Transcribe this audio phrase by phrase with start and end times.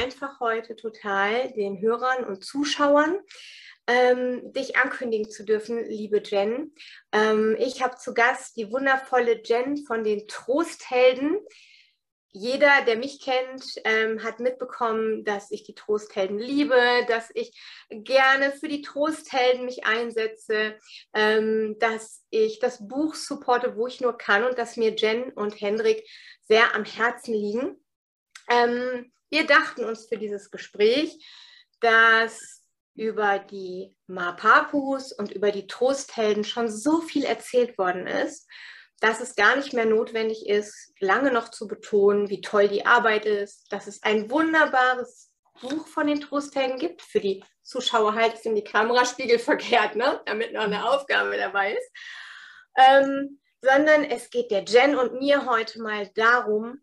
[0.00, 3.18] einfach heute total, den Hörern und Zuschauern
[3.86, 6.74] ähm, dich ankündigen zu dürfen, liebe Jen.
[7.12, 11.38] Ähm, ich habe zu Gast die wundervolle Jen von den Trosthelden.
[12.30, 16.78] Jeder, der mich kennt, ähm, hat mitbekommen, dass ich die Trosthelden liebe,
[17.08, 17.58] dass ich
[17.88, 20.76] gerne für die Trosthelden mich einsetze,
[21.14, 25.58] ähm, dass ich das Buch supporte, wo ich nur kann und dass mir Jen und
[25.60, 26.06] Hendrik
[26.42, 27.82] sehr am Herzen liegen.
[28.50, 31.22] Ähm, wir dachten uns für dieses Gespräch,
[31.80, 32.62] dass
[32.94, 38.48] über die Mapapus und über die Trosthelden schon so viel erzählt worden ist,
[39.00, 43.26] dass es gar nicht mehr notwendig ist, lange noch zu betonen, wie toll die Arbeit
[43.26, 47.02] ist, dass es ein wunderbares Buch von den Trosthelden gibt.
[47.02, 50.22] Für die Zuschauer halt es in die Kameraspiegel verkehrt, ne?
[50.24, 51.90] damit noch eine Aufgabe dabei ist.
[52.78, 56.80] Ähm, sondern es geht der Jen und mir heute mal darum,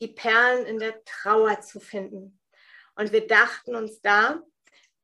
[0.00, 2.40] die Perlen in der Trauer zu finden.
[2.94, 4.40] Und wir dachten uns da,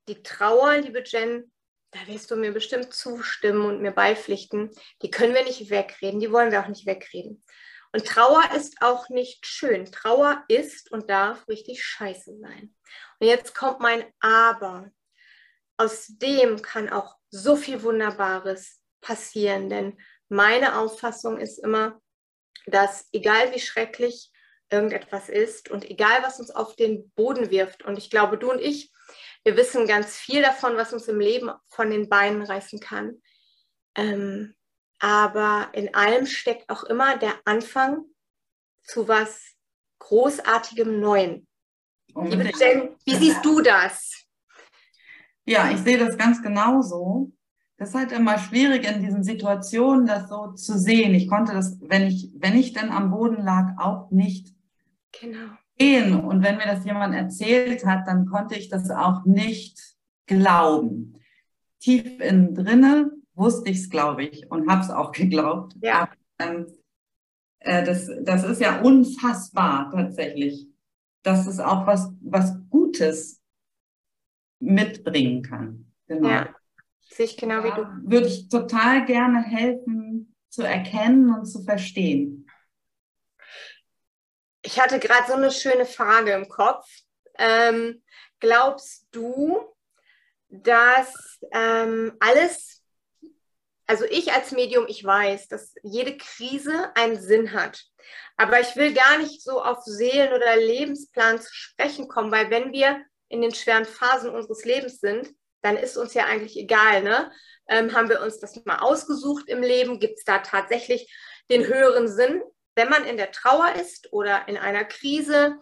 [0.09, 1.53] die Trauer, liebe Jen,
[1.91, 4.71] da wirst du mir bestimmt zustimmen und mir beipflichten,
[5.03, 7.43] die können wir nicht wegreden, die wollen wir auch nicht wegreden.
[7.93, 9.91] Und Trauer ist auch nicht schön.
[9.91, 12.75] Trauer ist und darf richtig scheiße sein.
[13.19, 14.91] Und jetzt kommt mein Aber.
[15.79, 19.99] Aus dem kann auch so viel Wunderbares passieren, denn
[20.29, 22.01] meine Auffassung ist immer,
[22.67, 24.31] dass egal wie schrecklich
[24.71, 28.61] irgendetwas ist und egal was uns auf den Boden wirft, und ich glaube, du und
[28.61, 28.93] ich,
[29.45, 33.23] wir wissen ganz viel davon, was uns im Leben von den Beinen reißen kann.
[33.95, 34.55] Ähm,
[34.99, 38.05] aber in allem steckt auch immer der Anfang
[38.83, 39.55] zu was
[40.01, 41.47] Großartigem Neuen.
[42.15, 44.25] Liebe Jen, wie siehst du das?
[45.45, 47.33] Ja, ich sehe das ganz genauso.
[47.77, 51.15] Das ist halt immer schwierig in diesen Situationen, das so zu sehen.
[51.15, 54.55] Ich konnte das, wenn ich, wenn ich dann am Boden lag, auch nicht
[55.21, 56.21] genau sehen.
[56.21, 59.79] Und wenn mir das jemand erzählt hat, dann konnte ich das auch nicht
[60.27, 61.15] glauben.
[61.81, 65.75] Tief innen drinne wusste ich es, glaube ich, und habe es auch geglaubt.
[65.81, 66.03] Ja.
[66.03, 66.67] Aber, ähm,
[67.61, 70.69] äh, das, das ist ja unfassbar tatsächlich,
[71.23, 73.43] dass es auch was, was Gutes
[74.61, 75.93] mitbringen kann.
[76.07, 76.29] Genau.
[76.29, 76.55] Ja,
[77.01, 77.87] sehe ich genau wie du.
[78.11, 82.48] Würde ich total gerne helfen zu erkennen und zu verstehen.
[84.63, 86.87] Ich hatte gerade so eine schöne Frage im Kopf.
[87.39, 88.03] Ähm,
[88.41, 89.61] glaubst du,
[90.49, 92.83] dass ähm, alles,
[93.87, 97.85] also ich als Medium, ich weiß, dass jede Krise einen Sinn hat.
[98.37, 102.73] Aber ich will gar nicht so auf Seelen- oder Lebensplan zu sprechen kommen, weil wenn
[102.73, 105.29] wir in den schweren Phasen unseres Lebens sind,
[105.61, 107.33] dann ist uns ja eigentlich egal, ne?
[107.69, 110.01] Ähm, haben wir uns das mal ausgesucht im Leben?
[110.01, 111.13] Gibt es da tatsächlich
[111.51, 112.43] den höheren Sinn?
[112.79, 115.59] Wenn man in der Trauer ist oder in einer Krise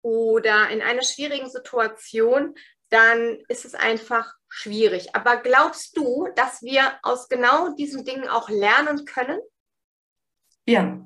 [0.00, 2.54] oder in einer schwierigen Situation,
[2.88, 5.16] dann ist es einfach schwierig.
[5.16, 9.40] Aber glaubst du, dass wir aus genau diesen Dingen auch lernen können?
[10.66, 11.04] Ja,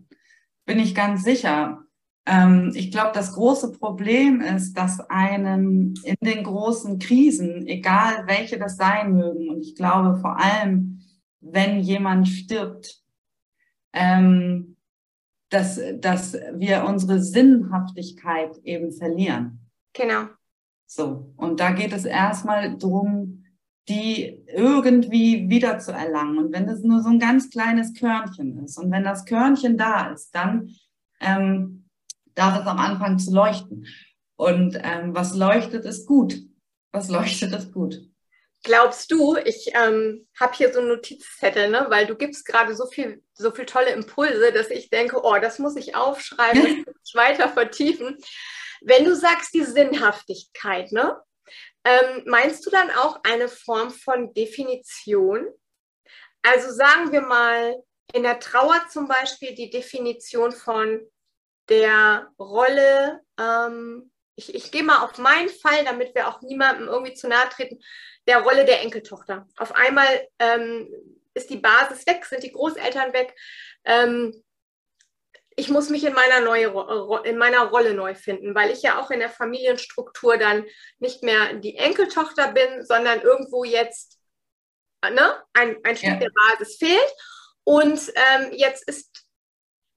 [0.67, 1.84] bin ich ganz sicher.
[2.27, 8.59] Ähm, ich glaube, das große Problem ist, dass einen in den großen Krisen, egal welche
[8.59, 11.01] das sein mögen, und ich glaube vor allem,
[11.41, 13.01] wenn jemand stirbt,
[13.95, 14.69] ähm,
[15.50, 19.66] dass, dass wir unsere Sinnhaftigkeit eben verlieren.
[19.93, 20.27] Genau.
[20.87, 23.44] So, und da geht es erstmal darum,
[23.89, 26.39] die irgendwie wieder zu erlangen.
[26.39, 30.12] Und wenn das nur so ein ganz kleines Körnchen ist und wenn das Körnchen da
[30.12, 30.71] ist, dann
[31.21, 31.89] ähm,
[32.34, 33.87] darf es am Anfang zu leuchten.
[34.37, 36.41] Und ähm, was leuchtet, ist gut.
[36.93, 38.09] Was leuchtet, ist gut.
[38.62, 41.87] Glaubst du, ich ähm, habe hier so einen Notizzettel, ne?
[41.88, 45.59] weil du gibst gerade so viel, so viel tolle Impulse, dass ich denke, oh, das
[45.59, 48.18] muss ich aufschreiben, das muss ich weiter vertiefen.
[48.83, 51.18] Wenn du sagst die Sinnhaftigkeit, ne?
[51.84, 55.48] Ähm, meinst du dann auch eine Form von Definition?
[56.42, 61.01] Also sagen wir mal in der Trauer zum Beispiel die Definition von
[61.71, 67.15] der Rolle, ähm, ich, ich gehe mal auf meinen Fall, damit wir auch niemandem irgendwie
[67.15, 67.80] zu nahe treten,
[68.27, 69.47] der Rolle der Enkeltochter.
[69.56, 70.88] Auf einmal ähm,
[71.34, 73.34] ist die Basis weg, sind die Großeltern weg.
[73.84, 74.42] Ähm,
[75.56, 76.68] ich muss mich in meiner, neue,
[77.24, 80.65] in meiner Rolle neu finden, weil ich ja auch in der Familienstruktur dann
[80.98, 84.18] nicht mehr die Enkeltochter bin, sondern irgendwo jetzt
[85.03, 86.16] ne, ein, ein Stück ja.
[86.16, 87.12] der Basis fehlt.
[87.65, 89.20] Und ähm, jetzt ist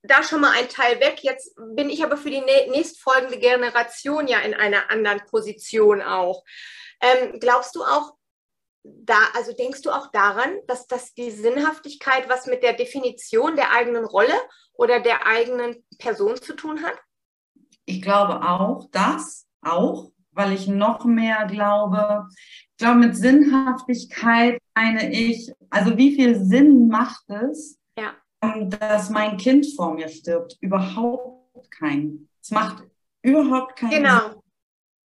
[0.03, 1.23] da schon mal ein Teil weg.
[1.23, 6.43] Jetzt bin ich aber für die nächstfolgende Generation ja in einer anderen Position auch.
[7.01, 8.13] Ähm, glaubst du auch,
[8.83, 13.71] da, also denkst du auch daran, dass das die Sinnhaftigkeit was mit der Definition der
[13.71, 14.35] eigenen Rolle
[14.73, 16.97] oder der eigenen Person zu tun hat?
[17.85, 22.27] ich glaube auch, das auch, weil ich noch mehr glaube,
[22.71, 28.13] ich glaube, mit Sinnhaftigkeit meine ich, also wie viel Sinn macht es, ja.
[28.69, 30.57] Dass mein Kind vor mir stirbt?
[30.61, 32.29] Überhaupt keinen.
[32.41, 32.83] Es macht
[33.21, 34.19] überhaupt keinen genau.
[34.29, 34.39] Sinn.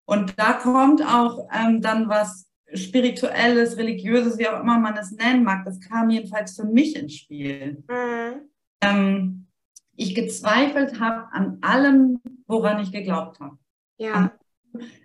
[0.06, 5.44] Und da kommt auch ähm, dann was Spirituelles, Religiöses, wie auch immer man es nennen
[5.44, 5.64] mag.
[5.64, 7.84] Das kam jedenfalls für mich ins Spiel.
[7.88, 8.48] Mhm.
[8.80, 9.46] Ähm,
[9.96, 13.58] ich gezweifelt habe an allem, woran ich geglaubt habe.
[13.98, 14.32] Ja.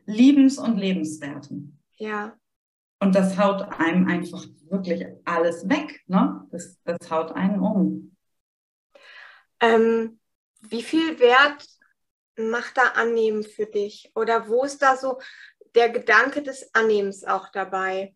[0.05, 1.79] Liebens- und Lebenswerten.
[1.97, 2.33] Ja.
[2.99, 6.03] Und das haut einem einfach wirklich alles weg.
[6.07, 6.47] Ne?
[6.51, 8.12] Das, das haut einen um.
[9.63, 10.19] Ähm,
[10.59, 11.65] wie viel Wert
[12.35, 14.11] macht da Annehmen für dich?
[14.13, 15.19] Oder wo ist da so
[15.73, 18.13] der Gedanke des Annehmens auch dabei?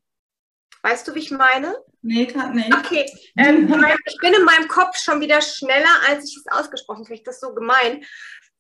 [0.82, 1.76] Weißt du, wie ich meine?
[2.02, 2.74] Nee, gerade nicht.
[2.74, 3.68] Okay, ähm,
[4.06, 7.24] ich bin in meinem Kopf schon wieder schneller, als ich es ausgesprochen kriege.
[7.24, 8.06] Das ist so gemein.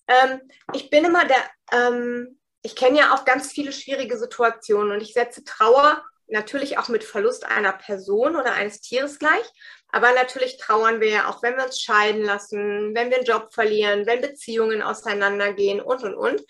[0.08, 0.42] Ähm,
[0.74, 1.44] ich bin immer der,
[1.74, 6.90] ähm, ich kenne ja auch ganz viele schwierige Situationen und ich setze Trauer natürlich auch
[6.90, 9.46] mit Verlust einer Person oder eines Tieres gleich.
[9.90, 13.54] Aber natürlich trauern wir ja auch, wenn wir uns scheiden lassen, wenn wir einen Job
[13.54, 16.42] verlieren, wenn Beziehungen auseinandergehen und, und, und.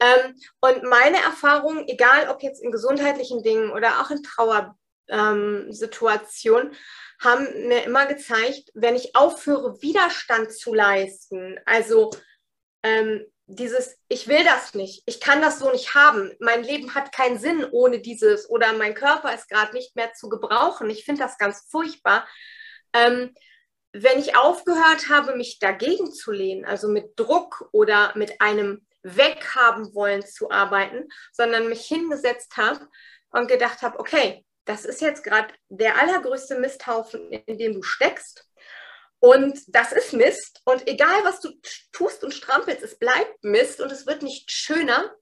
[0.00, 6.76] Ähm, und meine Erfahrung, egal ob jetzt in gesundheitlichen Dingen oder auch in Trauersituationen, ähm,
[7.20, 12.10] haben mir immer gezeigt, wenn ich aufhöre, Widerstand zu leisten, also
[12.84, 17.12] ähm, dieses, ich will das nicht, ich kann das so nicht haben, mein Leben hat
[17.12, 21.22] keinen Sinn ohne dieses oder mein Körper ist gerade nicht mehr zu gebrauchen, ich finde
[21.22, 22.28] das ganz furchtbar.
[22.92, 23.34] Ähm,
[23.92, 29.94] wenn ich aufgehört habe, mich dagegen zu lehnen, also mit Druck oder mit einem Weghaben
[29.94, 32.86] wollen zu arbeiten, sondern mich hingesetzt habe
[33.30, 38.47] und gedacht habe, okay, das ist jetzt gerade der allergrößte Misthaufen, in dem du steckst.
[39.20, 40.60] Und das ist Mist.
[40.64, 41.50] Und egal, was du
[41.92, 45.14] tust und strampelst, es bleibt Mist und es wird nicht schöner,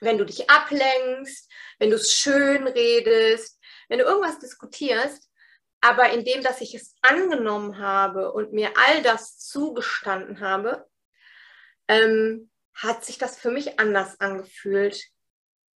[0.00, 5.28] wenn du dich ablenkst, wenn du es schön redest, wenn du irgendwas diskutierst.
[5.80, 10.86] Aber indem, dass ich es angenommen habe und mir all das zugestanden habe,
[11.88, 15.02] ähm, hat sich das für mich anders angefühlt.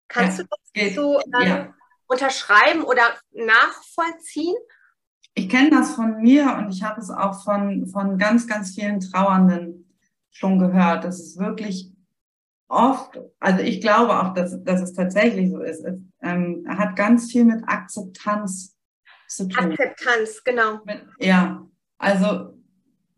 [0.07, 1.75] Kannst ja, du das so ähm, ja.
[2.07, 4.55] unterschreiben oder nachvollziehen?
[5.35, 8.99] Ich kenne das von mir und ich habe es auch von, von ganz, ganz vielen
[9.01, 9.93] Trauernden
[10.31, 11.91] schon gehört, dass es wirklich
[12.67, 17.31] oft, also ich glaube auch, dass, dass es tatsächlich so ist, es ähm, hat ganz
[17.31, 18.75] viel mit Akzeptanz
[19.27, 19.71] zu tun.
[19.71, 20.79] Akzeptanz, genau.
[21.19, 21.67] Ja,
[21.97, 22.57] also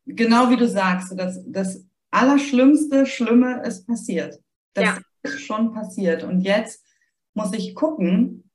[0.05, 4.39] genau wie du sagst, das, das Allerschlimmste, Schlimme ist passiert.
[4.73, 4.97] Das ja.
[5.23, 6.23] ist schon passiert.
[6.23, 6.83] Und jetzt
[7.33, 8.49] muss ich gucken,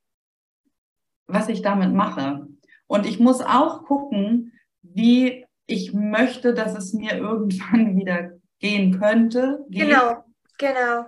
[1.26, 2.48] was ich damit mache.
[2.92, 4.52] Und ich muss auch gucken,
[4.82, 9.64] wie ich möchte, dass es mir irgendwann wieder gehen könnte.
[9.70, 9.88] Geht.
[9.88, 10.22] Genau,
[10.58, 11.06] genau.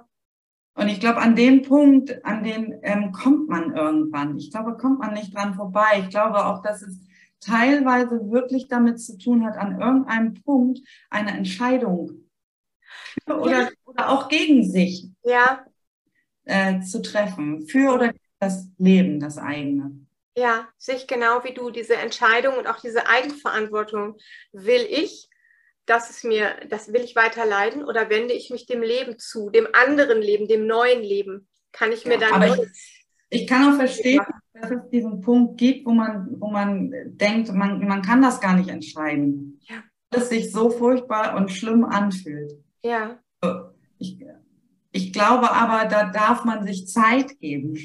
[0.77, 4.39] Und ich glaube, an dem Punkt, an den ähm, kommt man irgendwann.
[4.39, 6.01] Ich glaube, kommt man nicht dran vorbei.
[6.01, 7.07] Ich glaube auch, dass es
[7.39, 10.81] teilweise wirklich damit zu tun hat, an irgendeinem Punkt
[11.11, 12.13] eine Entscheidung
[13.27, 15.67] für oder, oder auch gegen sich ja.
[16.45, 17.67] äh, zu treffen.
[17.67, 20.04] Für oder gegen das Leben, das eigene.
[20.37, 24.17] Ja, sich genau wie du diese Entscheidung und auch diese Eigenverantwortung.
[24.53, 25.29] Will ich,
[25.87, 29.51] dass es mir, das will ich weiter leiden oder wende ich mich dem Leben zu,
[29.51, 31.49] dem anderen Leben, dem neuen Leben?
[31.73, 32.33] Kann ich mir ja, dann.
[32.35, 34.23] Aber ich, ich kann auch verstehen,
[34.55, 38.57] dass es diesen Punkt gibt, wo man, wo man denkt, man, man kann das gar
[38.57, 39.61] nicht entscheiden.
[39.63, 39.83] Ja.
[40.11, 42.53] Dass es sich so furchtbar und schlimm anfühlt.
[42.83, 43.19] Ja.
[43.99, 44.19] Ich,
[44.93, 47.77] ich glaube aber, da darf man sich Zeit geben.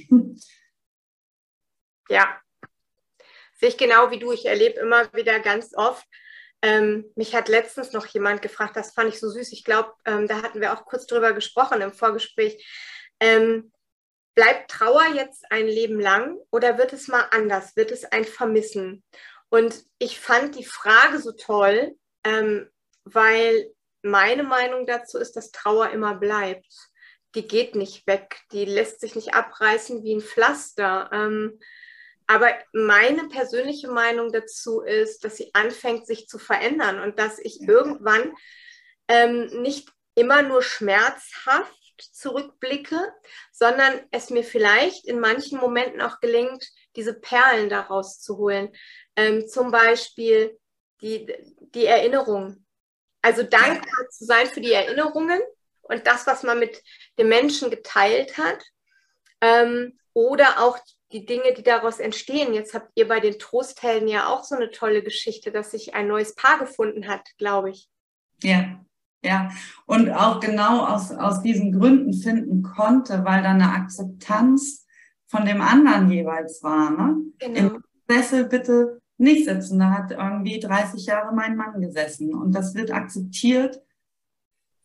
[2.10, 2.40] Ja,
[3.60, 4.32] sehe ich genau wie du.
[4.32, 6.06] Ich erlebe immer wieder ganz oft.
[6.62, 9.52] Ähm, mich hat letztens noch jemand gefragt, das fand ich so süß.
[9.54, 12.66] Ich glaube, ähm, da hatten wir auch kurz drüber gesprochen im Vorgespräch.
[13.20, 13.72] Ähm,
[14.36, 17.76] bleibt Trauer jetzt ein Leben lang oder wird es mal anders?
[17.76, 19.04] Wird es ein Vermissen?
[19.50, 22.70] Und ich fand die Frage so toll, ähm,
[23.04, 26.68] weil meine Meinung dazu ist, dass Trauer immer bleibt.
[27.36, 31.10] Die geht nicht weg, die lässt sich nicht abreißen wie ein Pflaster.
[32.30, 37.60] Aber meine persönliche Meinung dazu ist, dass sie anfängt, sich zu verändern und dass ich
[37.60, 38.36] irgendwann
[39.08, 41.74] ähm, nicht immer nur schmerzhaft
[42.14, 43.12] zurückblicke,
[43.52, 48.76] sondern es mir vielleicht in manchen Momenten auch gelingt, diese Perlen daraus zu holen.
[49.16, 50.56] Ähm, zum Beispiel
[51.02, 51.34] die,
[51.74, 52.64] die Erinnerung.
[53.24, 55.42] Also dankbar zu sein für die Erinnerungen
[55.82, 56.80] und das, was man mit
[57.18, 58.64] dem Menschen geteilt hat.
[59.42, 60.78] Ähm, oder auch
[61.12, 62.54] die Dinge, die daraus entstehen.
[62.54, 66.08] Jetzt habt ihr bei den Trosthelden ja auch so eine tolle Geschichte, dass sich ein
[66.08, 67.90] neues Paar gefunden hat, glaube ich.
[68.44, 68.80] Ja.
[69.22, 69.50] Ja,
[69.86, 74.88] und auch genau aus, aus diesen Gründen finden konnte, weil da eine Akzeptanz
[75.28, 76.90] von dem anderen jeweils war.
[76.92, 77.18] Ne?
[77.38, 77.60] Genau.
[77.60, 79.80] Im Sessel bitte nicht sitzen.
[79.80, 82.34] Da hat irgendwie 30 Jahre mein Mann gesessen.
[82.34, 83.82] Und das wird akzeptiert,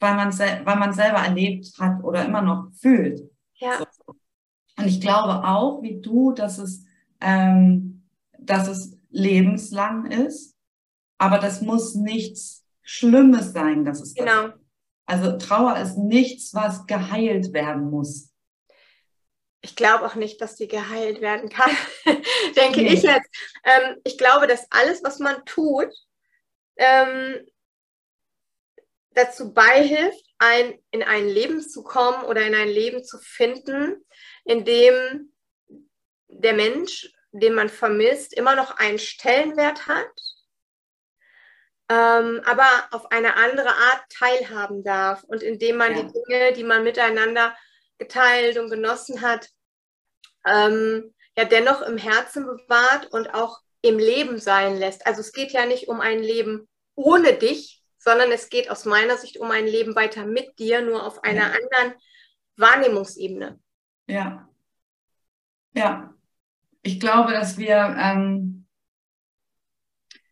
[0.00, 3.30] weil man weil man selber erlebt hat oder immer noch fühlt.
[4.76, 6.84] Und ich glaube auch, wie du, dass es,
[7.20, 8.02] ähm,
[8.38, 10.56] dass es lebenslang ist,
[11.18, 14.48] aber das muss nichts Schlimmes sein, dass es genau.
[14.48, 14.54] Das
[15.06, 18.30] also Trauer ist nichts, was geheilt werden muss.
[19.60, 21.70] Ich glaube auch nicht, dass die geheilt werden kann,
[22.56, 22.94] denke nee.
[22.94, 23.28] ich jetzt.
[23.64, 25.88] Ähm, ich glaube, dass alles, was man tut,
[26.76, 27.46] ähm,
[29.10, 34.04] dazu beihilft, ein, in ein Leben zu kommen oder in ein Leben zu finden,
[34.44, 35.32] in dem
[36.28, 40.12] der Mensch, den man vermisst, immer noch einen Stellenwert hat,
[41.88, 46.02] ähm, aber auf eine andere Art teilhaben darf und indem man ja.
[46.02, 47.56] die Dinge, die man miteinander
[47.98, 49.48] geteilt und genossen hat,
[50.46, 55.06] ähm, ja dennoch im Herzen bewahrt und auch im Leben sein lässt.
[55.06, 59.16] Also es geht ja nicht um ein Leben ohne dich, sondern es geht aus meiner
[59.18, 61.52] Sicht um ein Leben weiter mit dir, nur auf einer ja.
[61.52, 62.00] anderen
[62.56, 63.58] Wahrnehmungsebene.
[64.06, 64.48] Ja.
[65.74, 66.14] Ja.
[66.82, 68.66] Ich glaube, dass wir, ähm,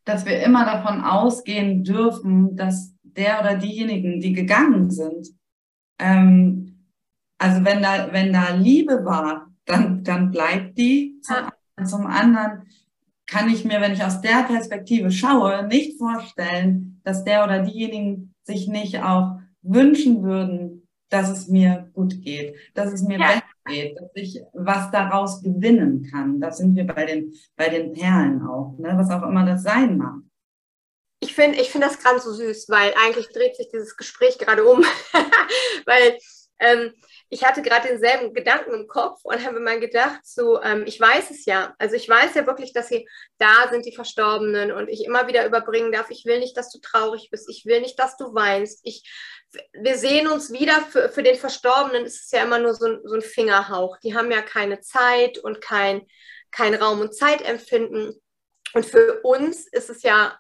[0.05, 5.29] dass wir immer davon ausgehen dürfen, dass der oder diejenigen, die gegangen sind,
[5.99, 6.89] ähm,
[7.39, 11.21] also wenn da, wenn da Liebe war, dann, dann bleibt die.
[11.23, 12.63] Zum, zum anderen
[13.27, 18.35] kann ich mir, wenn ich aus der Perspektive schaue, nicht vorstellen, dass der oder diejenigen
[18.43, 23.27] sich nicht auch wünschen würden, dass es mir gut geht, dass es mir ja.
[23.27, 26.41] besser geht, dass ich was daraus gewinnen kann.
[26.41, 28.95] Da sind wir bei den, bei den Perlen auch, ne?
[28.97, 30.21] was auch immer das sein mag.
[31.21, 34.65] Ich finde ich find das gerade so süß, weil eigentlich dreht sich dieses Gespräch gerade
[34.65, 34.83] um.
[35.87, 36.19] weil
[36.59, 36.93] ähm,
[37.29, 41.31] ich hatte gerade denselben Gedanken im Kopf und habe mir gedacht, so, ähm, ich weiß
[41.31, 41.75] es ja.
[41.79, 45.47] Also ich weiß ja wirklich, dass sie da sind, die Verstorbenen, und ich immer wieder
[45.47, 48.81] überbringen darf, ich will nicht, dass du traurig bist, ich will nicht, dass du weinst.
[48.85, 49.11] Ich,
[49.73, 53.15] wir sehen uns wieder, für, für den Verstorbenen ist es ja immer nur so, so
[53.15, 53.99] ein Fingerhauch.
[53.99, 56.07] Die haben ja keine Zeit und kein,
[56.51, 58.21] kein Raum- und Zeitempfinden.
[58.75, 60.39] Und für uns ist es ja,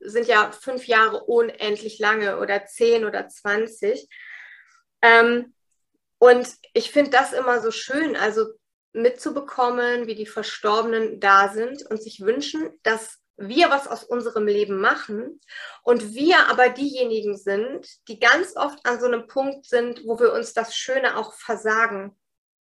[0.00, 4.08] sind ja fünf Jahre unendlich lange oder zehn oder zwanzig.
[5.00, 5.54] Ähm,
[6.18, 8.46] und ich finde das immer so schön, also
[8.92, 14.80] mitzubekommen, wie die Verstorbenen da sind und sich wünschen, dass wir was aus unserem Leben
[14.80, 15.40] machen
[15.82, 20.32] und wir aber diejenigen sind, die ganz oft an so einem Punkt sind, wo wir
[20.32, 22.16] uns das Schöne auch versagen.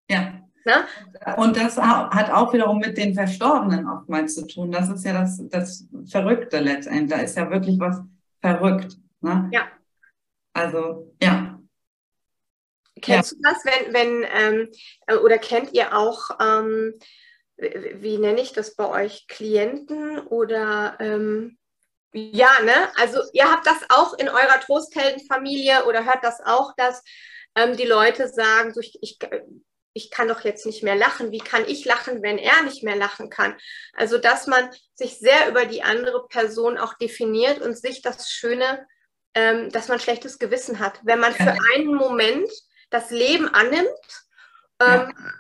[0.10, 0.42] Ja.
[0.63, 0.86] Na?
[1.25, 1.38] Ne?
[1.38, 4.72] Und das hat auch wiederum mit den Verstorbenen oftmals zu tun.
[4.72, 7.10] Das ist ja das, das Verrückte letztendlich.
[7.10, 8.01] Da ist ja wirklich was
[8.42, 8.98] verrückt.
[9.22, 9.50] Ne?
[9.51, 9.63] Ja.
[10.54, 11.60] Also, ja.
[13.01, 13.38] Kennst ja.
[13.38, 14.70] du das, wenn, wenn ähm,
[15.08, 16.94] äh, oder kennt ihr auch, ähm,
[17.62, 21.58] wie nenne ich das bei euch, Klienten oder ähm,
[22.13, 22.89] ja, ne?
[22.98, 27.03] Also ihr habt das auch in eurer Trostheldenfamilie oder hört das auch, dass
[27.56, 29.18] ähm, die Leute sagen, so ich, ich,
[29.94, 31.32] ich kann doch jetzt nicht mehr lachen.
[31.32, 33.56] Wie kann ich lachen, wenn er nicht mehr lachen kann?
[33.94, 38.86] Also, dass man sich sehr über die andere Person auch definiert und sich das Schöne,
[39.34, 41.00] ähm, dass man schlechtes Gewissen hat.
[41.03, 42.50] Wenn man für einen Moment
[42.89, 43.88] das Leben annimmt
[44.82, 45.32] ähm, ja.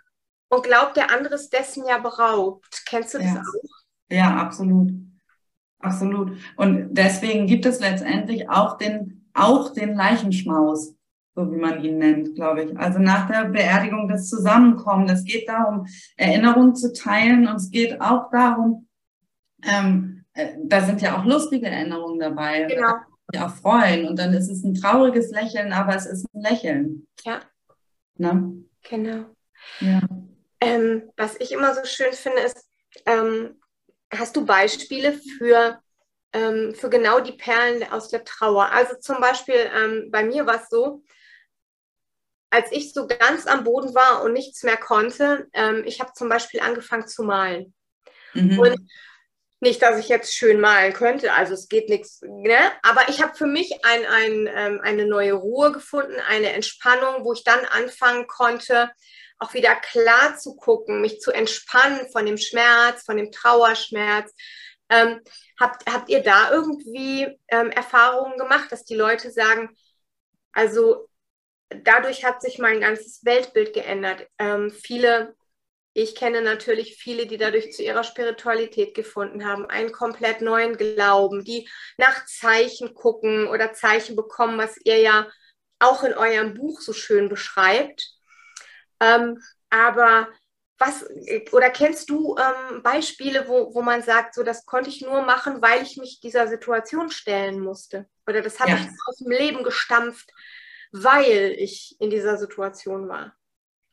[0.51, 2.83] Und glaubt, der andere ist dessen ja beraubt.
[2.85, 3.41] Kennst du das ja.
[3.41, 3.69] auch?
[4.09, 4.91] Ja, absolut.
[5.79, 6.37] Absolut.
[6.57, 10.95] Und deswegen gibt es letztendlich auch den, auch den Leichenschmaus,
[11.35, 12.77] so wie man ihn nennt, glaube ich.
[12.77, 15.09] Also nach der Beerdigung das Zusammenkommen.
[15.09, 18.87] Es geht darum, Erinnerungen zu teilen und es geht auch darum,
[19.63, 22.65] ähm, äh, da sind ja auch lustige Erinnerungen dabei.
[22.65, 22.93] Genau
[23.39, 24.07] auch freuen.
[24.07, 27.07] Und dann ist es ein trauriges Lächeln, aber es ist ein Lächeln.
[27.23, 27.39] Ja.
[28.17, 28.63] Ne?
[28.89, 29.25] Genau.
[29.79, 30.01] Ja.
[30.61, 32.65] Ähm, was ich immer so schön finde, ist,
[33.05, 33.59] ähm,
[34.13, 35.81] hast du Beispiele für,
[36.33, 38.71] ähm, für genau die Perlen aus der Trauer?
[38.71, 41.03] Also zum Beispiel ähm, bei mir war es so,
[42.51, 46.29] als ich so ganz am Boden war und nichts mehr konnte, ähm, ich habe zum
[46.29, 47.73] Beispiel angefangen zu malen.
[48.33, 48.59] Mhm.
[48.59, 48.91] Und
[49.61, 52.57] nicht, dass ich jetzt schön malen könnte, also es geht nichts, ne?
[52.81, 57.33] aber ich habe für mich ein, ein, ähm, eine neue Ruhe gefunden, eine Entspannung, wo
[57.33, 58.91] ich dann anfangen konnte,
[59.41, 64.33] auch wieder klar zu gucken, mich zu entspannen von dem Schmerz, von dem Trauerschmerz.
[64.89, 65.21] Ähm,
[65.59, 69.75] habt, habt ihr da irgendwie ähm, Erfahrungen gemacht, dass die Leute sagen,
[70.51, 71.07] also
[71.69, 74.27] dadurch hat sich mein ganzes Weltbild geändert.
[74.37, 75.35] Ähm, viele
[75.93, 81.43] ich kenne natürlich viele, die dadurch zu ihrer Spiritualität gefunden haben, einen komplett neuen Glauben,
[81.43, 81.67] die
[81.97, 85.27] nach Zeichen gucken oder Zeichen bekommen, was ihr ja
[85.79, 88.20] auch in eurem Buch so schön beschreibt.
[89.01, 90.27] Ähm, aber
[90.77, 91.05] was,
[91.51, 95.61] oder kennst du ähm, Beispiele, wo, wo man sagt, so das konnte ich nur machen,
[95.61, 98.07] weil ich mich dieser Situation stellen musste?
[98.27, 98.77] Oder das habe ja.
[98.77, 100.31] ich aus dem Leben gestampft,
[100.91, 103.33] weil ich in dieser Situation war?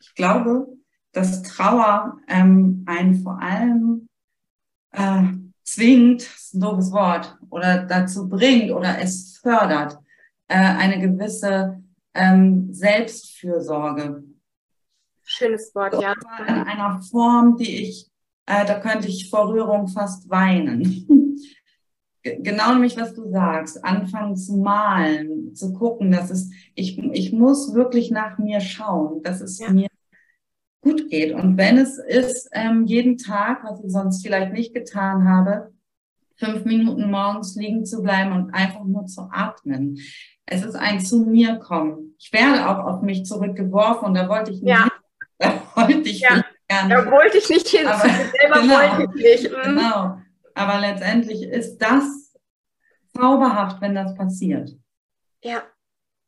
[0.01, 0.69] Ich glaube,
[1.13, 4.09] dass Trauer ähm, einen vor allem
[4.93, 5.25] äh,
[5.65, 9.99] zwingt, ist ein doofes Wort, oder dazu bringt oder es fördert,
[10.49, 11.83] äh, eine gewisse
[12.15, 14.25] ähm, Selbstfürsorge.
[15.39, 16.15] Schönes Wort, ja.
[16.47, 18.11] In einer Form, die ich,
[18.47, 20.83] äh, da könnte ich vor Rührung fast weinen.
[22.23, 27.75] genau nämlich, was du sagst, anfangen zu malen, zu gucken, dass es, ich, ich muss
[27.75, 29.71] wirklich nach mir schauen, dass es ja.
[29.71, 29.89] mir
[30.81, 31.33] gut geht.
[31.33, 35.73] Und wenn es ist, ähm, jeden Tag, was ich sonst vielleicht nicht getan habe,
[36.37, 39.99] fünf Minuten morgens liegen zu bleiben und einfach nur zu atmen.
[40.47, 42.15] Es ist ein zu mir kommen.
[42.19, 44.89] Ich werde auch auf mich zurückgeworfen und da wollte ich nicht, ja.
[45.89, 46.37] Da wollte ich ja.
[46.37, 46.95] nicht gerne.
[46.95, 47.87] Da wollte ich nicht hin.
[47.87, 48.01] Aber,
[48.41, 49.53] selber genau, wollte ich nicht.
[49.53, 49.63] Mhm.
[49.63, 50.19] Genau.
[50.55, 52.35] Aber letztendlich ist das
[53.17, 54.71] zauberhaft, wenn das passiert.
[55.43, 55.63] Ja.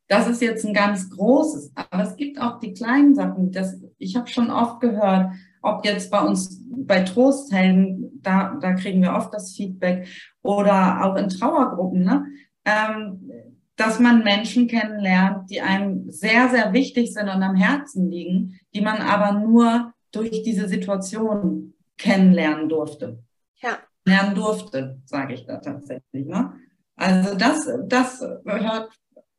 [0.09, 3.52] Das ist jetzt ein ganz großes, aber es gibt auch die kleinen Sachen.
[3.52, 9.02] Das, ich habe schon oft gehört, ob jetzt bei uns bei Trosthelden, da, da kriegen
[9.02, 10.09] wir oft das Feedback,
[10.43, 12.26] oder auch in Trauergruppen, ne?
[12.64, 13.31] Ähm,
[13.80, 18.82] dass man Menschen kennenlernt, die einem sehr, sehr wichtig sind und am Herzen liegen, die
[18.82, 23.22] man aber nur durch diese Situation kennenlernen durfte.
[23.56, 23.78] Ja.
[24.04, 26.26] Lernen durfte, sage ich da tatsächlich.
[26.26, 26.60] Ne?
[26.96, 28.90] Also das, das hört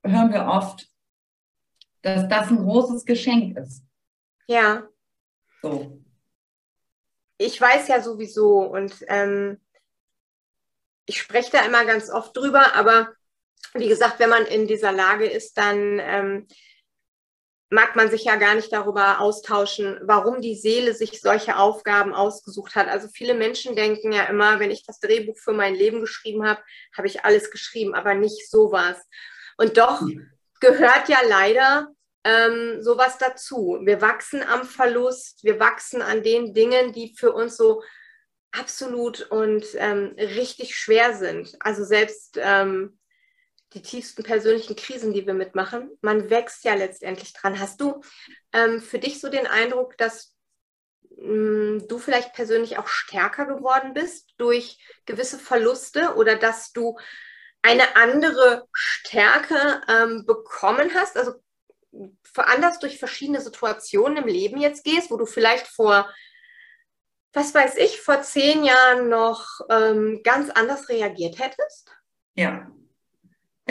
[0.03, 0.89] hören wir oft,
[2.01, 3.83] dass das ein großes Geschenk ist.
[4.47, 4.87] Ja.
[5.61, 6.01] So.
[7.37, 9.59] Ich weiß ja sowieso und ähm,
[11.05, 13.09] ich spreche da immer ganz oft drüber, aber
[13.73, 16.47] wie gesagt, wenn man in dieser Lage ist, dann ähm,
[17.69, 22.75] mag man sich ja gar nicht darüber austauschen, warum die Seele sich solche Aufgaben ausgesucht
[22.75, 22.89] hat.
[22.89, 26.61] Also viele Menschen denken ja immer, wenn ich das Drehbuch für mein Leben geschrieben habe,
[26.95, 28.97] habe ich alles geschrieben, aber nicht sowas.
[29.57, 30.01] Und doch
[30.59, 31.87] gehört ja leider
[32.25, 33.79] ähm, sowas dazu.
[33.83, 37.81] Wir wachsen am Verlust, wir wachsen an den Dingen, die für uns so
[38.51, 41.55] absolut und ähm, richtig schwer sind.
[41.61, 42.99] Also selbst ähm,
[43.73, 47.59] die tiefsten persönlichen Krisen, die wir mitmachen, man wächst ja letztendlich dran.
[47.59, 48.01] Hast du
[48.53, 50.35] ähm, für dich so den Eindruck, dass
[51.17, 56.97] mh, mm, du vielleicht persönlich auch stärker geworden bist durch gewisse Verluste oder dass du
[57.61, 61.33] eine andere Stärke ähm, bekommen hast, also
[62.35, 66.09] anders durch verschiedene Situationen im Leben jetzt gehst, wo du vielleicht vor,
[67.33, 71.91] was weiß ich, vor zehn Jahren noch ähm, ganz anders reagiert hättest?
[72.33, 72.71] Ja.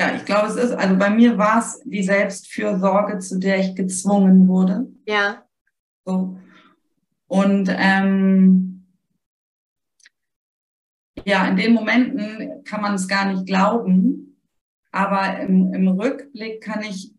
[0.00, 3.76] Ja, ich glaube, es ist, also bei mir war es die Selbstfürsorge, zu der ich
[3.76, 4.86] gezwungen wurde.
[5.04, 5.44] Ja.
[6.06, 6.38] So.
[7.26, 8.86] Und ähm,
[11.26, 14.40] ja, in den Momenten kann man es gar nicht glauben,
[14.90, 17.12] aber im, im Rückblick kann ich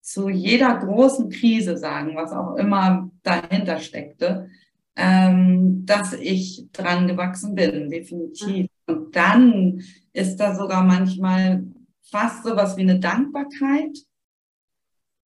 [0.00, 4.48] zu jeder großen Krise sagen, was auch immer dahinter steckte,
[4.96, 8.70] ähm, dass ich dran gewachsen bin, definitiv.
[8.86, 9.82] Und dann
[10.14, 11.66] ist da sogar manchmal
[12.12, 13.98] fast so was wie eine Dankbarkeit.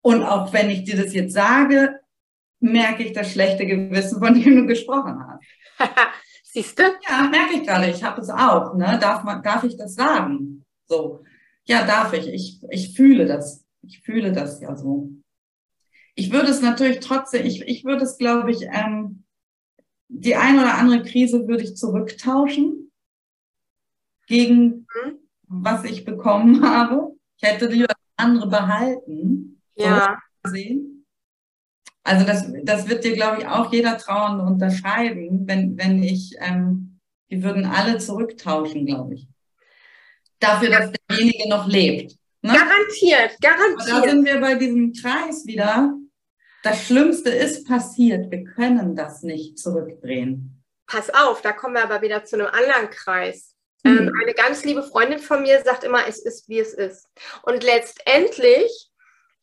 [0.02, 2.00] Und auch wenn ich dir das jetzt sage,
[2.60, 5.44] merke ich das schlechte Gewissen, von dem du gesprochen hast.
[6.44, 6.82] Siehst du?
[7.08, 7.90] Ja, merke ich gerade.
[7.90, 8.74] Ich habe es auch.
[8.74, 8.98] Ne?
[9.00, 10.64] Darf, man, darf ich das sagen?
[10.86, 11.24] So.
[11.64, 12.28] Ja, darf ich.
[12.28, 12.60] ich.
[12.70, 13.64] Ich fühle das.
[13.82, 15.10] Ich fühle das ja so.
[16.14, 19.24] Ich würde es natürlich trotzdem, ich, ich würde es, glaube ich, ähm,
[20.08, 22.92] die ein oder andere Krise würde ich zurücktauschen
[24.28, 25.23] gegen mhm.
[25.48, 27.12] Was ich bekommen habe.
[27.36, 29.60] Ich hätte lieber andere behalten.
[29.76, 30.18] Ja.
[30.44, 31.06] Sehen.
[32.04, 37.00] Also das, das wird dir, glaube ich, auch jeder Trauernde unterschreiben, wenn, wenn ich, ähm,
[37.30, 39.26] die würden alle zurücktauschen, glaube ich.
[40.38, 42.16] Dafür, dass derjenige noch lebt.
[42.42, 42.52] Ne?
[42.52, 43.88] Garantiert, garantiert.
[43.88, 45.94] da sind wir bei diesem Kreis wieder.
[46.62, 48.30] Das Schlimmste ist passiert.
[48.30, 50.62] Wir können das nicht zurückdrehen.
[50.86, 53.53] Pass auf, da kommen wir aber wieder zu einem anderen Kreis.
[53.86, 53.98] Hm.
[53.98, 57.08] Ähm, eine ganz liebe Freundin von mir sagt immer, es ist, wie es ist.
[57.42, 58.90] Und letztendlich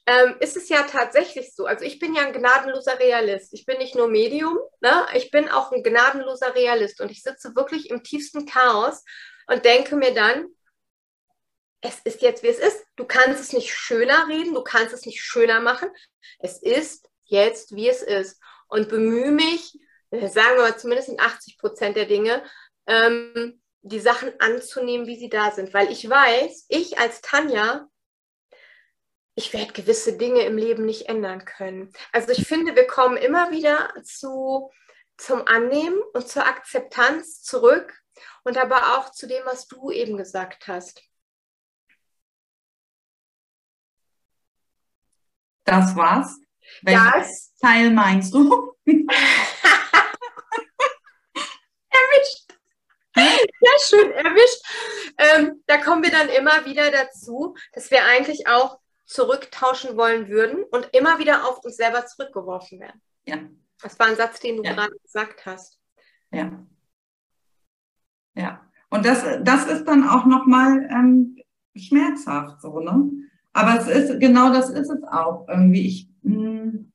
[0.07, 1.65] ähm, ist es ja tatsächlich so.
[1.65, 3.53] Also ich bin ja ein gnadenloser Realist.
[3.53, 5.05] Ich bin nicht nur Medium, ne?
[5.13, 9.03] ich bin auch ein gnadenloser Realist und ich sitze wirklich im tiefsten Chaos
[9.47, 10.47] und denke mir dann,
[11.81, 12.83] es ist jetzt, wie es ist.
[12.95, 15.89] Du kannst es nicht schöner reden, du kannst es nicht schöner machen.
[16.39, 18.39] Es ist jetzt, wie es ist.
[18.67, 19.77] und bemühe mich,
[20.11, 22.41] äh, sagen wir mal zumindest in 80 Prozent der Dinge,
[22.87, 25.73] ähm, die Sachen anzunehmen, wie sie da sind.
[25.73, 27.87] Weil ich weiß, ich als Tanja,
[29.35, 31.91] ich werde gewisse Dinge im Leben nicht ändern können.
[32.11, 34.71] Also ich finde, wir kommen immer wieder zu,
[35.17, 38.01] zum Annehmen und zur Akzeptanz zurück
[38.43, 41.03] und aber auch zu dem, was du eben gesagt hast.
[45.63, 46.37] Das war's.
[46.81, 48.75] Welches Teil meinst du?
[51.91, 52.40] erwischt.
[53.23, 54.65] Sehr schön erwischt.
[55.17, 60.63] Ähm, da kommen wir dann immer wieder dazu, dass wir eigentlich auch zurücktauschen wollen würden
[60.71, 63.01] und immer wieder auf uns selber zurückgeworfen werden.
[63.25, 63.39] Ja.
[63.81, 64.73] Das war ein Satz, den du ja.
[64.73, 65.79] gerade gesagt hast.
[66.31, 66.65] Ja.
[68.35, 68.61] Ja.
[68.89, 71.37] Und das, das ist dann auch nochmal ähm,
[71.75, 73.09] schmerzhaft so, ne?
[73.53, 75.87] Aber es ist, genau das ist es auch irgendwie.
[75.87, 76.91] Ich, mh, hm,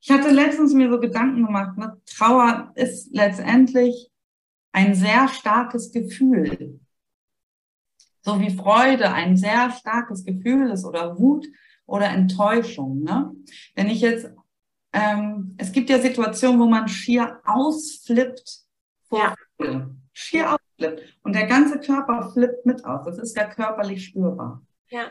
[0.00, 2.00] ich hatte letztens mir so Gedanken gemacht, ne?
[2.06, 4.10] Trauer ist letztendlich
[4.72, 6.80] ein sehr starkes Gefühl.
[8.22, 11.46] So wie Freude ein sehr starkes Gefühl ist oder Wut
[11.86, 13.02] oder Enttäuschung.
[13.02, 13.32] Ne?
[13.74, 14.28] Wenn ich jetzt,
[14.92, 18.64] ähm, es gibt ja Situationen, wo man schier ausflippt
[19.08, 19.88] vor ja.
[20.12, 21.02] Schier ausflippt.
[21.22, 23.06] Und der ganze Körper flippt mit aus.
[23.06, 24.66] Das ist ja körperlich spürbar.
[24.88, 25.10] Ja.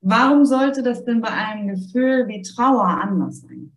[0.00, 3.76] Warum sollte das denn bei einem Gefühl wie Trauer anders sein?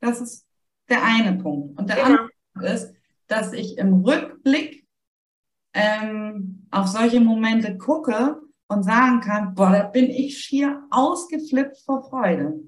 [0.00, 0.46] Das ist
[0.88, 1.78] der eine Punkt.
[1.78, 2.08] Und der genau.
[2.08, 2.94] andere Punkt ist,
[3.30, 4.86] dass ich im Rückblick
[5.72, 12.08] ähm, auf solche Momente gucke und sagen kann, boah, da bin ich schier ausgeflippt vor
[12.08, 12.60] Freude.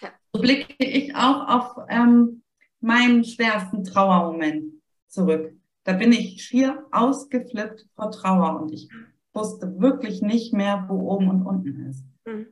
[0.00, 0.08] Ja.
[0.32, 2.42] So blicke ich auch auf ähm,
[2.80, 4.72] meinen schwersten Trauermoment
[5.08, 5.54] zurück.
[5.84, 8.88] Da bin ich schier ausgeflippt vor Trauer und ich
[9.34, 12.04] wusste wirklich nicht mehr, wo oben und unten ist.
[12.24, 12.46] Mhm.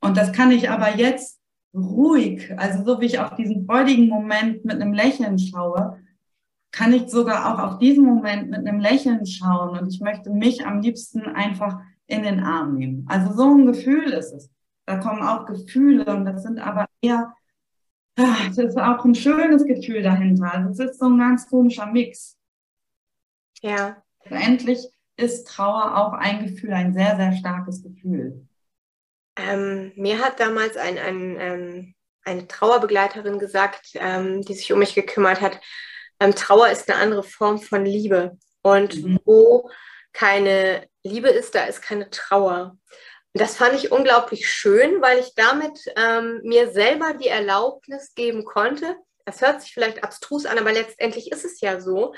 [0.00, 1.35] Und das kann ich aber jetzt
[1.76, 6.00] ruhig, also so wie ich auf diesen freudigen Moment mit einem Lächeln schaue,
[6.72, 10.66] kann ich sogar auch auf diesen Moment mit einem Lächeln schauen und ich möchte mich
[10.66, 13.06] am liebsten einfach in den Arm nehmen.
[13.08, 14.50] Also so ein Gefühl ist es.
[14.86, 17.34] Da kommen auch Gefühle und das sind aber eher,
[18.18, 20.52] ah, das ist auch ein schönes Gefühl dahinter.
[20.52, 22.38] Also es ist so ein ganz komischer Mix.
[23.62, 24.02] Ja.
[24.24, 24.86] Endlich
[25.16, 28.45] ist Trauer auch ein Gefühl, ein sehr, sehr starkes Gefühl.
[29.36, 31.94] Ähm, mir hat damals ein, ein, ähm,
[32.24, 35.60] eine Trauerbegleiterin gesagt, ähm, die sich um mich gekümmert hat,
[36.20, 38.38] ähm, Trauer ist eine andere Form von Liebe.
[38.62, 39.20] Und mhm.
[39.24, 39.70] wo
[40.12, 42.76] keine Liebe ist, da ist keine Trauer.
[43.32, 48.44] Und das fand ich unglaublich schön, weil ich damit ähm, mir selber die Erlaubnis geben
[48.44, 48.96] konnte.
[49.26, 52.14] Das hört sich vielleicht abstrus an, aber letztendlich ist es ja so.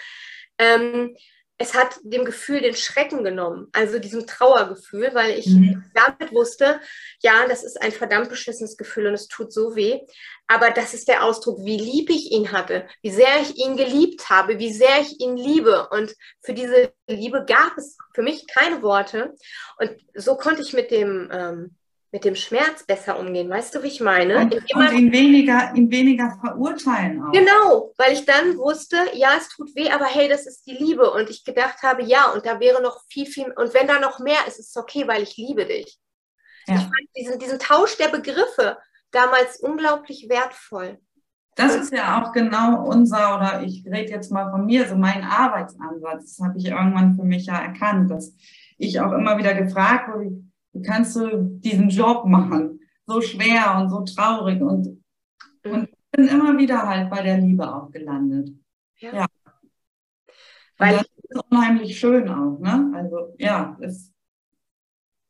[1.59, 5.85] Es hat dem Gefühl den Schrecken genommen, also diesem Trauergefühl, weil ich mhm.
[5.93, 6.81] damit wusste,
[7.21, 10.01] ja, das ist ein verdammt beschissenes Gefühl und es tut so weh.
[10.47, 14.31] Aber das ist der Ausdruck, wie lieb ich ihn hatte, wie sehr ich ihn geliebt
[14.31, 15.89] habe, wie sehr ich ihn liebe.
[15.91, 19.35] Und für diese Liebe gab es für mich keine Worte.
[19.79, 21.77] Und so konnte ich mit dem ähm,
[22.11, 23.51] mit dem Schmerz besser umgehen.
[23.51, 24.39] Weißt du, wie ich meine?
[24.39, 27.33] Und, und ihn, weniger, ihn weniger verurteilen auch.
[27.33, 31.11] Genau, weil ich dann wusste, ja, es tut weh, aber hey, das ist die Liebe.
[31.11, 34.21] Und ich gedacht habe, ja, und da wäre noch viel, viel, und wenn da noch
[34.21, 35.99] mehr ist, ist es okay, weil ich liebe dich.
[36.67, 36.77] Ja.
[36.77, 38.79] Ich fand diesen, diesen Tausch der Begriffe
[39.11, 40.99] damals unglaublich wertvoll.
[41.57, 45.25] Das ist ja auch genau unser, oder ich rede jetzt mal von mir, so mein
[45.25, 46.37] Arbeitsansatz.
[46.37, 48.33] Das habe ich irgendwann für mich ja erkannt, dass
[48.79, 50.41] ich auch immer wieder gefragt wurde,
[50.85, 52.81] kannst du diesen Job machen?
[53.07, 55.03] So schwer und so traurig und,
[55.65, 55.73] mhm.
[55.73, 58.51] und bin immer wieder halt bei der Liebe auch gelandet.
[58.97, 59.15] Ja.
[59.15, 59.27] ja.
[60.77, 62.93] Weil das ist unheimlich schön auch, ne?
[62.95, 64.13] Also ja, es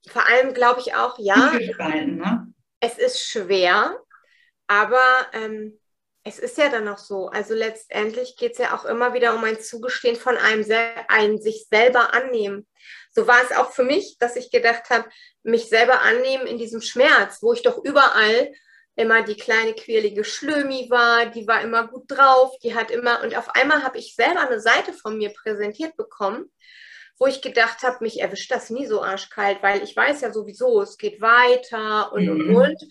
[0.09, 2.53] vor allem glaube ich auch, ja, ne?
[2.81, 3.98] es ist schwer,
[4.66, 5.79] aber ähm,
[6.24, 7.29] es ist ja dann noch so.
[7.29, 10.64] Also letztendlich geht es ja auch immer wieder um ein Zugestehen von einem,
[11.09, 12.66] ein sich selber annehmen.
[13.18, 15.09] So war es auch für mich, dass ich gedacht habe,
[15.42, 18.52] mich selber annehmen in diesem Schmerz, wo ich doch überall
[18.94, 23.37] immer die kleine quirlige Schlömi war, die war immer gut drauf, die hat immer, und
[23.37, 26.48] auf einmal habe ich selber eine Seite von mir präsentiert bekommen,
[27.18, 30.81] wo ich gedacht habe, mich erwischt das nie so arschkalt, weil ich weiß ja sowieso,
[30.81, 32.54] es geht weiter und mhm.
[32.54, 32.83] und und.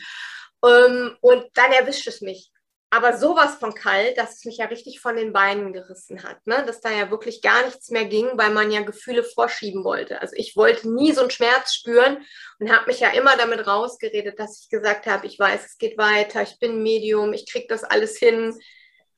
[0.66, 2.52] Ähm, und dann erwischt es mich
[2.98, 6.64] aber sowas von kalt, dass es mich ja richtig von den Beinen gerissen hat, ne?
[6.66, 10.20] dass da ja wirklich gar nichts mehr ging, weil man ja Gefühle vorschieben wollte.
[10.20, 12.26] Also ich wollte nie so einen Schmerz spüren
[12.60, 16.00] und habe mich ja immer damit rausgeredet, dass ich gesagt habe, ich weiß, es geht
[16.00, 18.58] weiter, ich bin Medium, ich kriege das alles hin.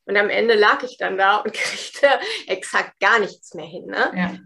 [0.03, 2.09] Und am Ende lag ich dann da und kriegte
[2.47, 3.85] exakt gar nichts mehr hin.
[3.85, 4.11] Ne?
[4.13, 4.37] Ja.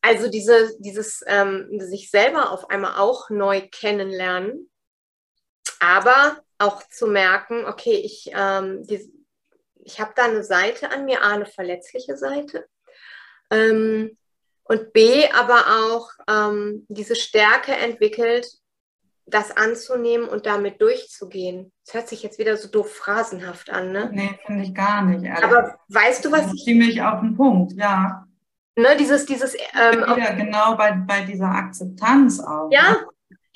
[0.00, 4.70] Also diese, dieses ähm, sich selber auf einmal auch neu kennenlernen,
[5.80, 9.12] aber auch zu merken, okay, ich, ähm, die,
[9.84, 12.66] ich habe da eine Seite an mir, A, eine verletzliche Seite.
[13.50, 14.16] Ähm,
[14.64, 18.48] und B, aber auch ähm, diese Stärke entwickelt,
[19.26, 21.72] das anzunehmen und damit durchzugehen.
[21.84, 24.08] Das hört sich jetzt wieder so doof phrasenhaft an, ne?
[24.12, 25.24] Nee, finde ich gar nicht.
[25.24, 25.44] Ehrlich.
[25.44, 26.64] Aber weißt du, was ich...
[26.64, 28.26] Ziemlich auf den Punkt, ja.
[28.76, 29.54] Ne, dieses, dieses...
[29.54, 32.70] Ähm, ja, genau bei, bei dieser Akzeptanz auch.
[32.70, 33.06] Ja, ne?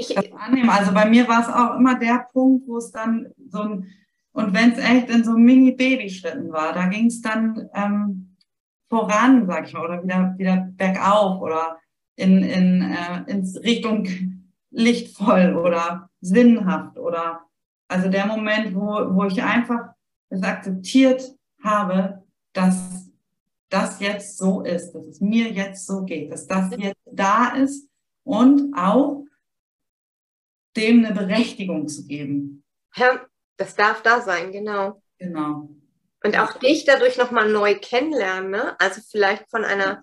[0.01, 0.35] Ich...
[0.35, 0.71] annehmen.
[0.71, 3.87] Also bei mir war es auch immer der Punkt, wo es dann so ein...
[4.33, 8.37] Und wenn es echt in so Mini-Baby-Schritten war, da ging es dann ähm,
[8.89, 11.79] voran, sag ich mal, oder wieder, wieder bergauf oder
[12.17, 14.07] in, in, äh, in Richtung
[14.71, 17.41] lichtvoll oder sinnhaft oder
[17.89, 19.95] also der Moment, wo, wo ich einfach
[20.29, 23.11] es akzeptiert habe, dass
[23.69, 27.89] das jetzt so ist, dass es mir jetzt so geht, dass das jetzt da ist
[28.25, 29.25] und auch
[30.77, 32.65] dem eine Berechtigung zu geben.
[32.97, 33.25] Ja,
[33.57, 35.03] das darf da sein, genau.
[35.19, 35.69] Genau.
[36.23, 38.79] Und auch dich dadurch nochmal neu kennenlernen, ne?
[38.79, 40.01] Also vielleicht von einer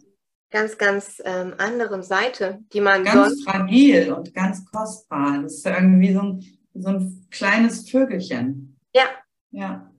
[0.50, 5.44] ganz, ganz ähm, anderen Seite, die man ganz fragil und ganz kostbar.
[5.44, 8.80] Das ist irgendwie so ein, so ein kleines Vögelchen.
[8.94, 9.06] Ja.
[9.52, 9.92] Ja.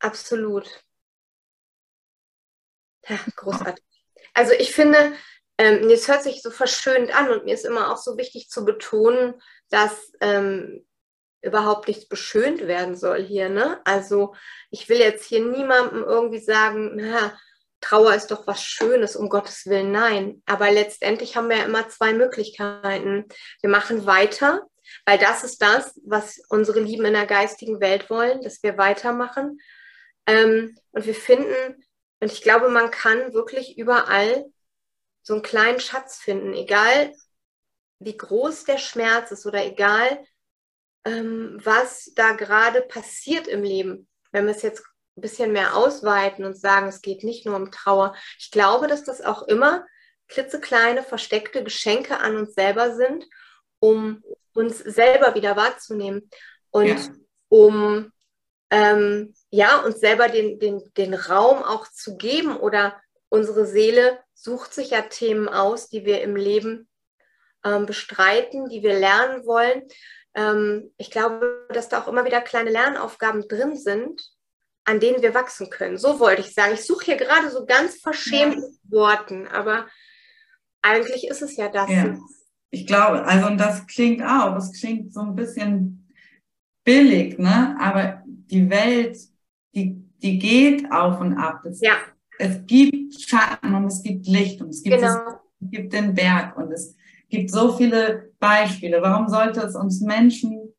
[0.00, 0.84] Absolut.
[3.08, 3.84] Ja, großartig.
[4.34, 5.12] Also ich finde,
[5.58, 8.64] ähm, es hört sich so verschönt an und mir ist immer auch so wichtig zu
[8.64, 9.34] betonen,
[9.70, 10.84] dass ähm,
[11.42, 13.48] überhaupt nichts beschönt werden soll hier.
[13.48, 13.80] Ne?
[13.84, 14.34] Also
[14.70, 17.36] ich will jetzt hier niemandem irgendwie sagen, na,
[17.80, 20.42] Trauer ist doch was Schönes, um Gottes Willen, nein.
[20.44, 23.26] Aber letztendlich haben wir ja immer zwei Möglichkeiten.
[23.62, 24.66] Wir machen weiter,
[25.06, 29.58] weil das ist das, was unsere Lieben in der geistigen Welt wollen, dass wir weitermachen.
[30.26, 31.82] Ähm, und wir finden,
[32.20, 34.44] und ich glaube, man kann wirklich überall
[35.22, 37.14] so einen kleinen Schatz finden, egal
[38.00, 40.24] wie groß der Schmerz ist oder egal,
[41.04, 44.08] ähm, was da gerade passiert im Leben.
[44.32, 44.82] Wenn wir es jetzt
[45.16, 48.14] ein bisschen mehr ausweiten und sagen, es geht nicht nur um Trauer.
[48.38, 49.86] Ich glaube, dass das auch immer
[50.28, 53.26] klitzekleine, versteckte Geschenke an uns selber sind,
[53.80, 54.22] um
[54.54, 56.30] uns selber wieder wahrzunehmen
[56.70, 56.96] und ja.
[57.48, 58.12] um
[58.70, 64.72] ähm, ja, uns selber den, den, den Raum auch zu geben oder unsere Seele sucht
[64.72, 66.88] sich ja Themen aus, die wir im Leben
[67.64, 69.82] ähm, bestreiten, die wir lernen wollen.
[70.34, 74.20] Ähm, ich glaube, dass da auch immer wieder kleine Lernaufgaben drin sind,
[74.84, 75.98] an denen wir wachsen können.
[75.98, 76.74] So wollte ich sagen.
[76.74, 78.62] Ich suche hier gerade so ganz verschämt ja.
[78.90, 79.86] Worten, aber
[80.82, 81.90] eigentlich ist es ja das.
[81.90, 82.16] Ja.
[82.70, 86.08] Ich glaube, also und das klingt auch, das klingt so ein bisschen
[86.84, 87.76] billig, ne?
[87.80, 89.18] Aber die Welt,
[89.74, 91.64] die, die geht auf und ab.
[91.64, 91.96] Es, ja.
[92.38, 95.08] es gibt Schatten und es gibt Licht und es gibt, genau.
[95.08, 96.96] es, es gibt den Berg und es
[97.30, 99.00] gibt so viele Beispiele.
[99.02, 100.72] Warum sollte es uns Menschen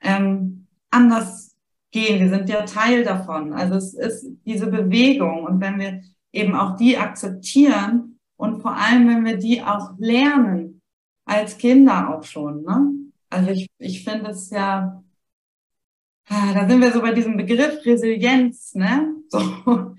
[0.00, 1.54] ähm, anders
[1.90, 2.20] gehen.
[2.20, 3.52] Wir sind ja Teil davon.
[3.52, 5.44] Also es ist diese Bewegung.
[5.44, 10.82] Und wenn wir eben auch die akzeptieren und vor allem, wenn wir die auch lernen,
[11.24, 12.62] als Kinder auch schon.
[12.62, 12.90] Ne?
[13.30, 15.02] Also ich, ich finde es ja,
[16.28, 18.74] ah, da sind wir so bei diesem Begriff Resilienz.
[18.74, 19.14] Ne?
[19.28, 19.94] So,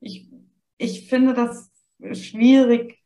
[0.00, 0.28] ich,
[0.76, 1.70] ich finde das
[2.12, 2.97] schwierig,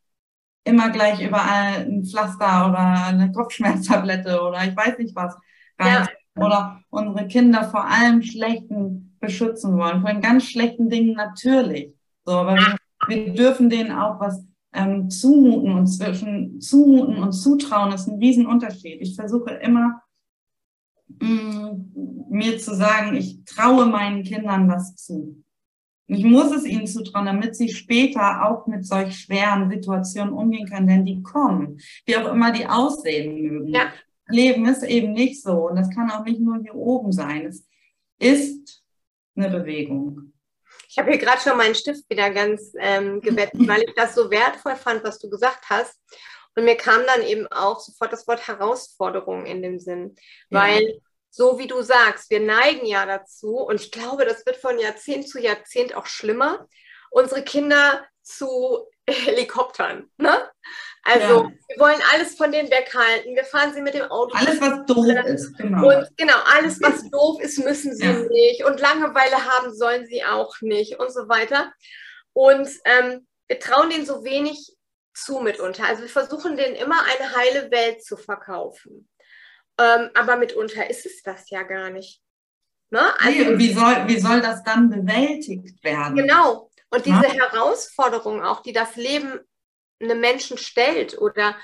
[0.63, 5.35] immer gleich überall ein Pflaster oder eine Kopfschmerztablette oder ich weiß nicht was
[5.77, 6.03] rein.
[6.03, 10.01] Ja oder unsere Kinder vor allem Schlechten beschützen wollen.
[10.01, 11.93] Vor den ganz schlechten Dingen natürlich.
[12.25, 17.91] So, aber wir, wir dürfen denen auch was ähm, zumuten und zwischen zumuten und zutrauen
[17.91, 19.01] ist ein Riesenunterschied.
[19.01, 20.01] Ich versuche immer
[21.21, 25.42] mh, mm, mir zu sagen, ich traue meinen Kindern was zu.
[26.07, 30.87] Ich muss es ihnen zutrauen, damit sie später auch mit solch schweren Situationen umgehen können,
[30.87, 33.73] denn die kommen, wie auch immer die aussehen mögen.
[33.73, 33.91] Ja.
[34.27, 35.69] Leben ist eben nicht so.
[35.69, 37.45] Und das kann auch nicht nur hier oben sein.
[37.45, 37.65] Es
[38.19, 38.83] ist
[39.35, 40.33] eine Bewegung.
[40.89, 44.29] Ich habe hier gerade schon meinen Stift wieder ganz ähm, gewettet, weil ich das so
[44.29, 45.99] wertvoll fand, was du gesagt hast.
[46.55, 50.15] Und mir kam dann eben auch sofort das Wort Herausforderung in den Sinn.
[50.49, 50.93] Weil, ja.
[51.35, 55.27] So wie du sagst, wir neigen ja dazu, und ich glaube, das wird von Jahrzehnt
[55.27, 56.67] zu Jahrzehnt auch schlimmer,
[57.09, 60.11] unsere Kinder zu Helikoptern.
[60.17, 60.47] Ne?
[61.01, 61.51] Also ja.
[61.69, 63.35] wir wollen alles von denen weghalten.
[63.35, 64.35] Wir fahren sie mit dem Auto.
[64.35, 65.87] Alles, was doof ist, genau.
[65.87, 68.13] Und genau, alles, was doof ist, müssen sie ja.
[68.13, 68.63] nicht.
[68.63, 71.73] Und Langeweile haben sollen sie auch nicht und so weiter.
[72.33, 74.77] Und ähm, wir trauen denen so wenig
[75.15, 75.85] zu mitunter.
[75.85, 79.09] Also wir versuchen denen immer eine heile Welt zu verkaufen.
[79.79, 82.21] Ähm, aber mitunter ist es das ja gar nicht.
[82.89, 83.01] Ne?
[83.19, 86.15] Also, nee, wie, soll, wie soll das dann bewältigt werden?
[86.15, 86.69] Genau.
[86.89, 87.33] Und diese ja.
[87.33, 89.39] Herausforderung auch, die das Leben
[89.99, 91.55] einem Menschen stellt oder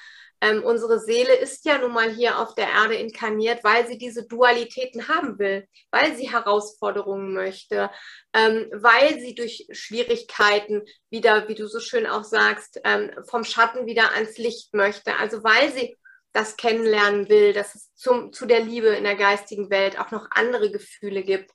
[0.41, 4.26] ähm, unsere Seele ist ja nun mal hier auf der Erde inkarniert, weil sie diese
[4.26, 7.91] Dualitäten haben will, weil sie Herausforderungen möchte,
[8.34, 13.86] ähm, weil sie durch Schwierigkeiten wieder, wie du so schön auch sagst, ähm, vom Schatten
[13.86, 15.17] wieder ans Licht möchte.
[15.17, 15.98] Also weil sie
[16.31, 20.27] das kennenlernen will, dass es zum, zu der Liebe in der geistigen Welt auch noch
[20.31, 21.51] andere Gefühle gibt.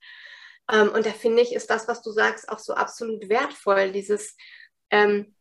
[0.71, 4.37] Ähm, und da finde ich, ist das, was du sagst, auch so absolut wertvoll, dieses
[4.91, 5.35] ähm,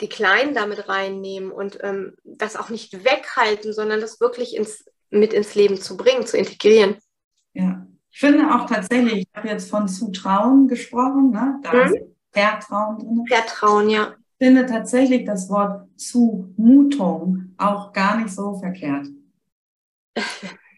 [0.00, 5.32] die Kleinen damit reinnehmen und ähm, das auch nicht weghalten, sondern das wirklich ins, mit
[5.32, 6.96] ins Leben zu bringen, zu integrieren.
[7.52, 11.58] Ja, ich finde auch tatsächlich, ich habe jetzt von Zutrauen gesprochen, ne?
[11.62, 11.94] da mhm.
[11.94, 13.24] ist Vertrauen drin.
[13.26, 14.14] Vertrauen, ja.
[14.38, 19.06] Ich finde tatsächlich das Wort Zumutung auch gar nicht so verkehrt.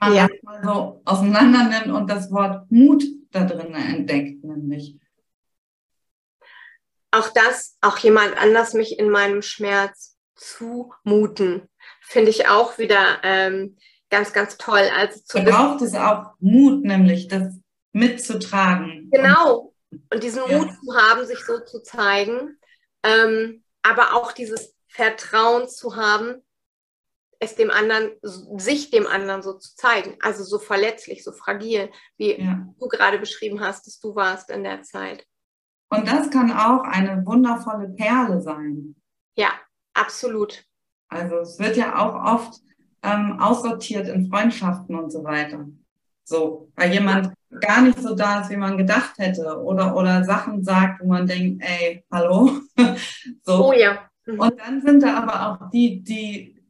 [0.00, 0.28] Man ja.
[0.42, 4.96] mal so auseinander nimmt und das Wort Mut da drin entdeckt, nämlich
[7.10, 11.68] auch das, auch jemand anders mich in meinem Schmerz zumuten,
[12.02, 13.76] finde ich auch wieder ähm,
[14.10, 14.88] ganz, ganz toll.
[14.94, 17.54] Also zu braucht es auch Mut, nämlich das
[17.92, 19.10] mitzutragen.
[19.10, 19.74] Genau.
[20.12, 20.58] Und diesen ja.
[20.58, 22.57] Mut zu haben, sich so zu zeigen,
[23.02, 26.42] ähm, aber auch dieses Vertrauen zu haben,
[27.40, 30.16] es dem anderen, sich dem anderen so zu zeigen.
[30.20, 32.66] Also so verletzlich, so fragil, wie ja.
[32.78, 35.24] du gerade beschrieben hast, dass du warst in der Zeit.
[35.90, 38.96] Und das kann auch eine wundervolle Perle sein.
[39.36, 39.50] Ja,
[39.94, 40.64] absolut.
[41.08, 42.60] Also es wird ja auch oft
[43.02, 45.66] ähm, aussortiert in Freundschaften und so weiter.
[46.24, 50.62] So, weil jemand gar nicht so da ist, wie man gedacht hätte oder, oder Sachen
[50.62, 52.60] sagt, wo man denkt, ey, hallo.
[53.42, 53.68] so.
[53.68, 54.08] Oh ja.
[54.26, 54.38] Mhm.
[54.38, 56.62] Und dann sind da aber auch die, die,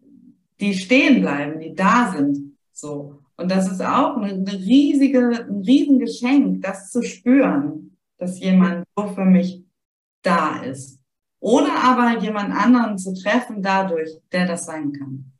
[0.60, 2.56] die stehen bleiben, die da sind.
[2.72, 3.20] So.
[3.36, 7.88] Und das ist auch eine, eine riesige, ein Riesengeschenk, das zu spüren
[8.18, 9.64] dass jemand so für mich
[10.22, 11.00] da ist.
[11.40, 15.32] Oder aber jemand anderen zu treffen dadurch, der das sein kann.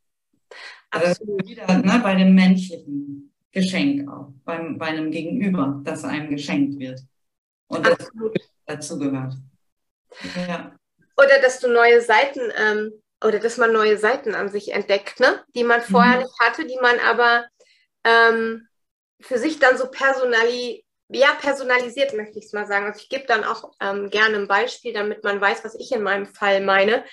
[0.90, 6.78] Also wieder ne, bei dem menschlichen Geschenk auch, beim, bei einem Gegenüber, das einem geschenkt
[6.78, 7.00] wird.
[7.68, 8.10] Und das
[8.66, 9.34] dazu gehört.
[10.36, 10.76] Ja.
[11.16, 12.92] Oder dass du neue Seiten ähm,
[13.24, 15.42] oder dass man neue Seiten an sich entdeckt, ne?
[15.54, 16.22] die man vorher mhm.
[16.22, 17.46] nicht hatte, die man aber
[18.04, 18.68] ähm,
[19.20, 22.86] für sich dann so personali ja, personalisiert möchte ich es mal sagen.
[22.86, 26.02] Also ich gebe dann auch ähm, gerne ein Beispiel, damit man weiß, was ich in
[26.02, 27.04] meinem Fall meine.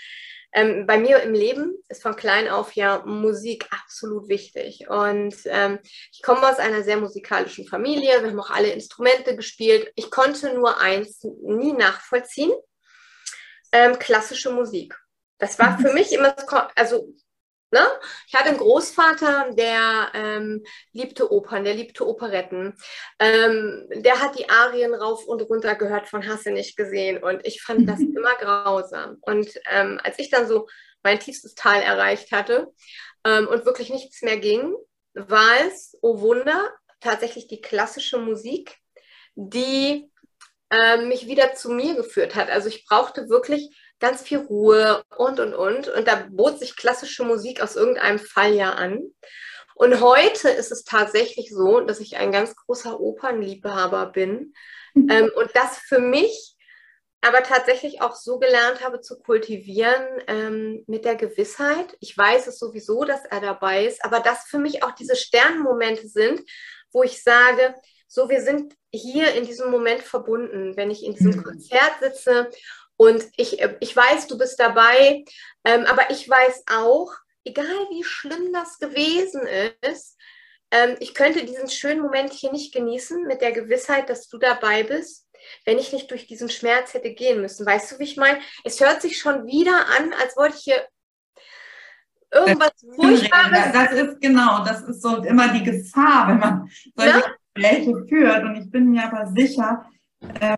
[0.56, 4.90] Ähm, bei mir im Leben ist von klein auf ja Musik absolut wichtig.
[4.90, 5.80] Und ähm,
[6.14, 8.22] ich komme aus einer sehr musikalischen Familie.
[8.22, 9.92] Wir haben auch alle Instrumente gespielt.
[9.96, 12.54] Ich konnte nur eins nie nachvollziehen.
[13.74, 14.98] Ähm, klassische Musik.
[15.40, 16.34] Das war für mich immer,
[16.76, 17.14] also
[17.76, 17.86] Ne?
[18.26, 22.74] Ich hatte einen Großvater, der ähm, liebte Opern, der liebte Operetten.
[23.20, 27.22] Ähm, der hat die Arien rauf und runter gehört von Hasse nicht gesehen.
[27.22, 28.16] Und ich fand das mhm.
[28.16, 29.18] immer grausam.
[29.20, 30.68] Und ähm, als ich dann so
[31.04, 32.72] mein tiefstes Tal erreicht hatte
[33.26, 34.74] ähm, und wirklich nichts mehr ging,
[35.14, 38.78] war es, oh Wunder, tatsächlich die klassische Musik,
[39.36, 40.10] die
[40.70, 42.50] ähm, mich wieder zu mir geführt hat.
[42.50, 45.88] Also ich brauchte wirklich ganz viel Ruhe und, und, und.
[45.88, 49.02] Und da bot sich klassische Musik aus irgendeinem Fall ja an.
[49.76, 54.54] Und heute ist es tatsächlich so, dass ich ein ganz großer Opernliebhaber bin
[54.94, 55.10] mhm.
[55.10, 56.56] ähm, und das für mich
[57.22, 61.98] aber tatsächlich auch so gelernt habe zu kultivieren ähm, mit der Gewissheit.
[62.00, 66.08] Ich weiß es sowieso, dass er dabei ist, aber dass für mich auch diese Sternenmomente
[66.08, 66.42] sind,
[66.92, 67.74] wo ich sage,
[68.08, 70.78] so, wir sind hier in diesem Moment verbunden.
[70.78, 71.44] Wenn ich in diesem mhm.
[71.44, 72.50] Konzert sitze
[72.98, 75.24] und ich, äh, ich weiß, du bist dabei,
[75.64, 77.12] ähm, aber ich weiß auch,
[77.44, 79.42] egal wie schlimm das gewesen
[79.82, 80.18] ist,
[80.72, 84.84] ähm, ich könnte diesen schönen Moment hier nicht genießen mit der Gewissheit, dass du dabei
[84.84, 85.28] bist,
[85.66, 87.66] wenn ich nicht durch diesen Schmerz hätte gehen müssen.
[87.66, 88.40] Weißt du, wie ich meine?
[88.64, 90.88] Es hört sich schon wieder an, als wollte ich hier
[92.32, 93.72] irgendwas Furchtbares.
[93.74, 97.36] Das ist genau, das ist so immer die Gefahr, wenn man solche ja?
[97.54, 98.44] Gespräche führt.
[98.44, 99.86] Und ich bin mir aber sicher,
[100.40, 100.56] äh,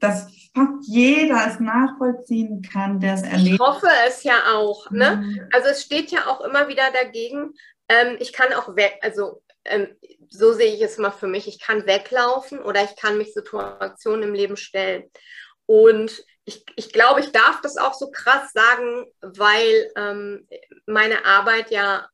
[0.00, 3.54] dass fast jeder es nachvollziehen kann, der es erlebt.
[3.54, 4.90] Ich hoffe es ja auch.
[4.90, 5.16] Ne?
[5.16, 5.48] Mhm.
[5.52, 7.54] Also es steht ja auch immer wieder dagegen,
[7.88, 9.88] ähm, ich kann auch weg, also ähm,
[10.30, 14.24] so sehe ich es mal für mich, ich kann weglaufen oder ich kann mich Situationen
[14.24, 15.10] im Leben stellen.
[15.66, 20.48] Und ich, ich glaube, ich darf das auch so krass sagen, weil ähm,
[20.86, 22.08] meine Arbeit ja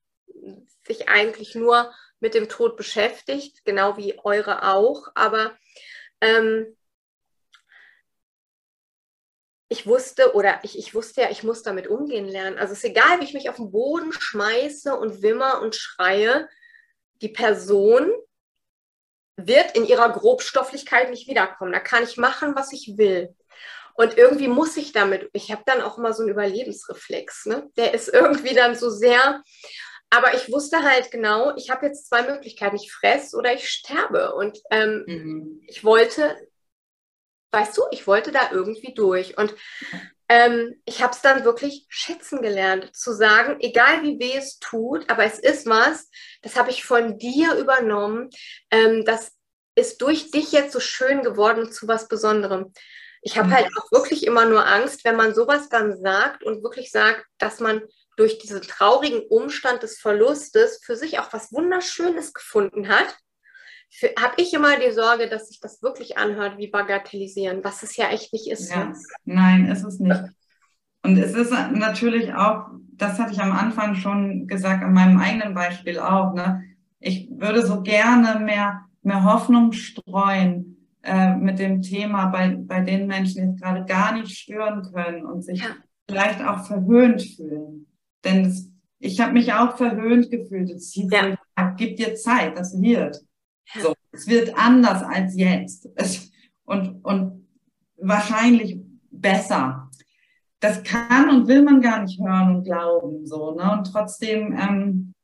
[0.86, 5.08] sich eigentlich nur mit dem Tod beschäftigt, genau wie eure auch.
[5.14, 5.56] Aber
[6.20, 6.66] ähm,
[9.68, 12.58] ich wusste oder ich, ich wusste ja, ich muss damit umgehen lernen.
[12.58, 16.48] Also es ist egal, wie ich mich auf den Boden schmeiße und wimmer und schreie,
[17.22, 18.12] die Person
[19.36, 21.72] wird in ihrer Grobstofflichkeit nicht wiederkommen.
[21.72, 23.34] Da kann ich machen, was ich will.
[23.94, 27.70] Und irgendwie muss ich damit, ich habe dann auch immer so einen Überlebensreflex, ne?
[27.76, 29.42] Der ist irgendwie dann so sehr,
[30.10, 34.34] aber ich wusste halt genau, ich habe jetzt zwei Möglichkeiten, ich fresse oder ich sterbe.
[34.34, 35.62] Und ähm, mhm.
[35.66, 36.36] ich wollte,
[37.54, 39.38] weißt du, ich wollte da irgendwie durch.
[39.38, 39.54] Und
[40.28, 45.08] ähm, ich habe es dann wirklich schätzen gelernt, zu sagen, egal wie weh es tut,
[45.08, 46.10] aber es ist was,
[46.42, 48.30] das habe ich von dir übernommen,
[48.70, 49.32] ähm, das
[49.76, 52.72] ist durch dich jetzt so schön geworden zu was Besonderem.
[53.22, 53.54] Ich habe mhm.
[53.54, 57.60] halt auch wirklich immer nur Angst, wenn man sowas dann sagt und wirklich sagt, dass
[57.60, 57.82] man
[58.16, 63.16] durch diesen traurigen Umstand des Verlustes für sich auch was Wunderschönes gefunden hat,
[64.18, 68.10] habe ich immer die Sorge, dass sich das wirklich anhört wie bagatellisieren, was es ja
[68.10, 68.70] echt nicht ist.
[68.72, 68.92] Ja.
[69.24, 70.20] Nein, ist es nicht.
[71.02, 75.54] Und es ist natürlich auch, das hatte ich am Anfang schon gesagt, an meinem eigenen
[75.54, 76.64] Beispiel auch, ne?
[76.98, 83.06] ich würde so gerne mehr, mehr Hoffnung streuen äh, mit dem Thema bei, bei den
[83.06, 85.66] Menschen, die es gerade gar nicht spüren können und sich ja.
[86.08, 87.86] vielleicht auch verhöhnt fühlen.
[88.24, 90.70] Denn das, ich habe mich auch verhöhnt gefühlt.
[90.70, 91.70] Es hieß, ja.
[91.76, 93.20] gib dir Zeit, das wird.
[93.80, 95.88] So, es wird anders als jetzt.
[96.64, 97.46] Und, und
[97.96, 99.90] wahrscheinlich besser.
[100.60, 103.26] Das kann und will man gar nicht hören und glauben.
[103.26, 103.70] So, ne?
[103.72, 105.14] Und trotzdem, ähm,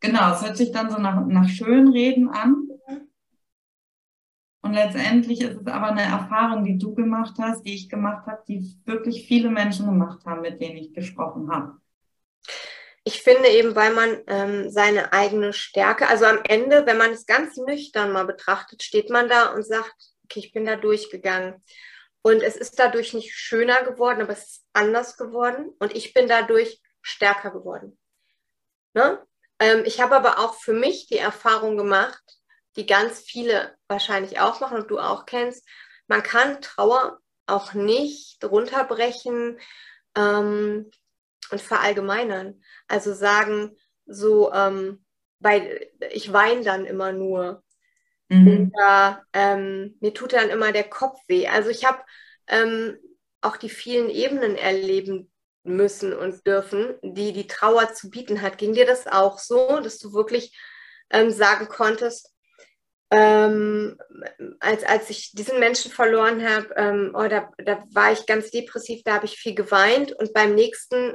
[0.00, 2.68] genau, es hört sich dann so nach, nach Schönreden an.
[4.62, 8.42] Und letztendlich ist es aber eine Erfahrung, die du gemacht hast, die ich gemacht habe,
[8.46, 11.80] die wirklich viele Menschen gemacht haben, mit denen ich gesprochen habe
[13.04, 17.26] ich finde eben, weil man ähm, seine eigene Stärke, also am Ende, wenn man es
[17.26, 19.94] ganz nüchtern mal betrachtet, steht man da und sagt,
[20.24, 21.64] okay, ich bin da durchgegangen.
[22.22, 25.70] Und es ist dadurch nicht schöner geworden, aber es ist anders geworden.
[25.78, 27.98] Und ich bin dadurch stärker geworden.
[28.92, 29.24] Ne?
[29.58, 32.22] Ähm, ich habe aber auch für mich die Erfahrung gemacht,
[32.76, 35.66] die ganz viele wahrscheinlich auch machen und du auch kennst.
[36.06, 39.58] Man kann Trauer auch nicht runterbrechen
[40.16, 40.90] ähm,
[41.50, 42.62] und verallgemeinern.
[42.88, 43.76] Also sagen,
[44.06, 45.04] so, ähm,
[45.38, 47.62] weil ich weine dann immer nur.
[48.28, 48.72] Mhm.
[48.74, 51.48] Oder ähm, mir tut dann immer der Kopf weh.
[51.48, 52.02] Also ich habe
[52.46, 52.96] ähm,
[53.40, 55.30] auch die vielen Ebenen erleben
[55.62, 58.58] müssen und dürfen, die die Trauer zu bieten hat.
[58.58, 60.56] Ging dir das auch so, dass du wirklich
[61.10, 62.32] ähm, sagen konntest,
[63.10, 63.98] ähm,
[64.60, 69.02] als, als ich diesen Menschen verloren habe, ähm, oh, da, da war ich ganz depressiv,
[69.04, 71.14] da habe ich viel geweint und beim nächsten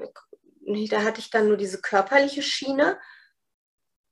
[0.65, 2.97] nee, da hatte ich dann nur diese körperliche Schiene.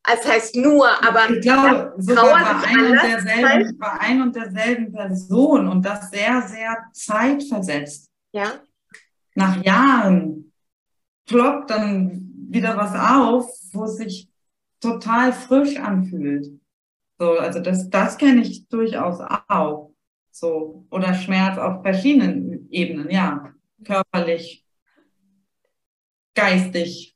[0.04, 4.92] Das heißt nur, aber ich glaube, sogar bei ein, und derselben, bei ein und derselben
[4.92, 8.10] Person und das sehr, sehr zeitversetzt.
[8.34, 8.52] Ja.
[9.36, 10.52] Nach Jahren
[11.26, 14.30] ploppt dann wieder was auf, wo es sich
[14.82, 16.52] total frisch anfühlt.
[17.24, 19.94] So, also das, das kenne ich durchaus auch.
[20.30, 23.54] So, oder Schmerz auf verschiedenen Ebenen, ja.
[23.86, 24.66] Körperlich,
[26.36, 27.16] geistig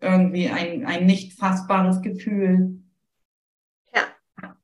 [0.00, 2.80] irgendwie ein, ein nicht fassbares Gefühl.
[3.92, 4.56] Ja.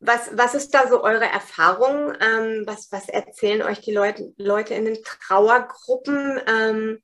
[0.00, 2.12] Was, was ist da so eure Erfahrung?
[2.20, 6.38] Ähm, was, was erzählen euch die Leute, Leute in den Trauergruppen?
[6.46, 7.02] Ähm,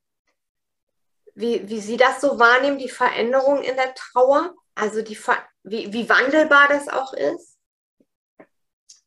[1.34, 4.54] wie, wie sie das so wahrnehmen, die Veränderung in der Trauer?
[4.74, 5.16] Also die,
[5.64, 7.58] wie, wie wandelbar das auch ist?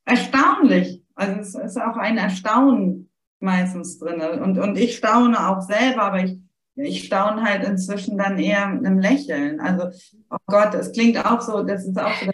[0.05, 1.03] Erstaunlich.
[1.15, 4.21] Also es ist auch ein Erstaunen meistens drin.
[4.21, 6.37] Und, und ich staune auch selber, aber ich,
[6.75, 9.59] ich staune halt inzwischen dann eher mit einem Lächeln.
[9.59, 9.89] Also,
[10.29, 12.31] oh Gott, es klingt auch so, das ist auch so,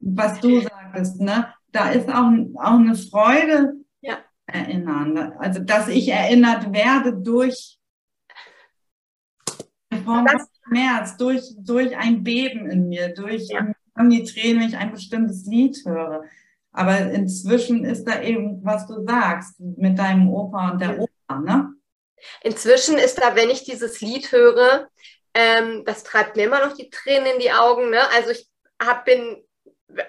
[0.00, 1.52] was du sagtest, ne?
[1.72, 4.18] Da ist auch, auch eine Freude ja.
[4.46, 5.34] erinnern.
[5.38, 7.78] Also, dass ich erinnert werde durch
[10.04, 10.26] von
[10.70, 13.66] Schmerz, durch, durch ein Beben in mir, durch ja.
[13.98, 16.24] die Tränen, wenn ich ein bestimmtes Lied höre.
[16.72, 21.74] Aber inzwischen ist da eben, was du sagst, mit deinem Opa und der Opa, ne?
[22.42, 24.88] Inzwischen ist da, wenn ich dieses Lied höre,
[25.34, 27.90] ähm, das treibt mir immer noch die Tränen in die Augen.
[27.90, 28.00] Ne?
[28.14, 28.46] Also ich
[28.80, 29.42] hab, bin,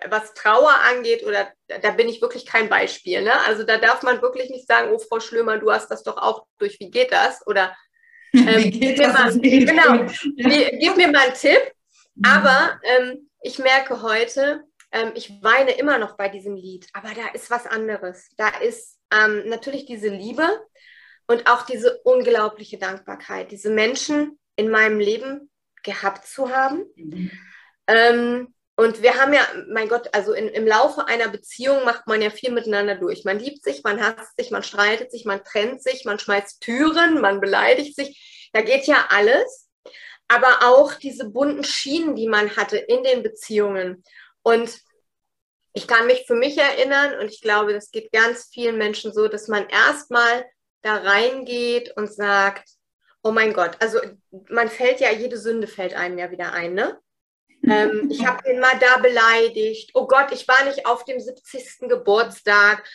[0.10, 3.22] was Trauer angeht, oder da bin ich wirklich kein Beispiel.
[3.22, 3.34] Ne?
[3.48, 6.46] Also da darf man wirklich nicht sagen, oh Frau Schlömer, du hast das doch auch
[6.58, 7.46] durch, wie geht das?
[7.48, 7.76] Oder
[8.34, 9.14] ähm, geht das?
[9.14, 10.06] Mal, genau,
[10.36, 11.62] gib mir mal einen Tipp.
[12.16, 12.26] Mhm.
[12.26, 17.28] Aber ähm, ich merke heute, ähm, ich weine immer noch bei diesem Lied, aber da
[17.34, 18.30] ist was anderes.
[18.38, 20.48] Da ist ähm, natürlich diese Liebe
[21.28, 25.50] und auch diese unglaubliche Dankbarkeit, diese Menschen in meinem Leben
[25.84, 26.86] gehabt zu haben.
[26.96, 27.32] Mhm.
[27.88, 32.20] Ähm, und wir haben ja, mein Gott, also in, im Laufe einer Beziehung macht man
[32.20, 33.24] ja viel miteinander durch.
[33.26, 37.22] Man liebt sich, man hasst sich, man streitet sich, man trennt sich, man schmeißt Türen,
[37.22, 38.50] man beleidigt sich.
[38.54, 39.70] Da geht ja alles.
[40.28, 44.04] Aber auch diese bunten Schienen, die man hatte in den Beziehungen.
[44.42, 44.80] Und
[45.74, 49.28] ich kann mich für mich erinnern und ich glaube, das geht ganz vielen Menschen so,
[49.28, 50.44] dass man erstmal
[50.82, 52.68] da reingeht und sagt,
[53.22, 54.00] oh mein Gott, also
[54.50, 57.00] man fällt ja, jede Sünde fällt einem ja wieder ein, ne?
[57.64, 59.92] Ähm, ich habe den mal da beleidigt.
[59.94, 61.90] Oh Gott, ich war nicht auf dem 70.
[61.90, 62.88] Geburtstag.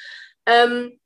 [0.46, 1.00] Ähm,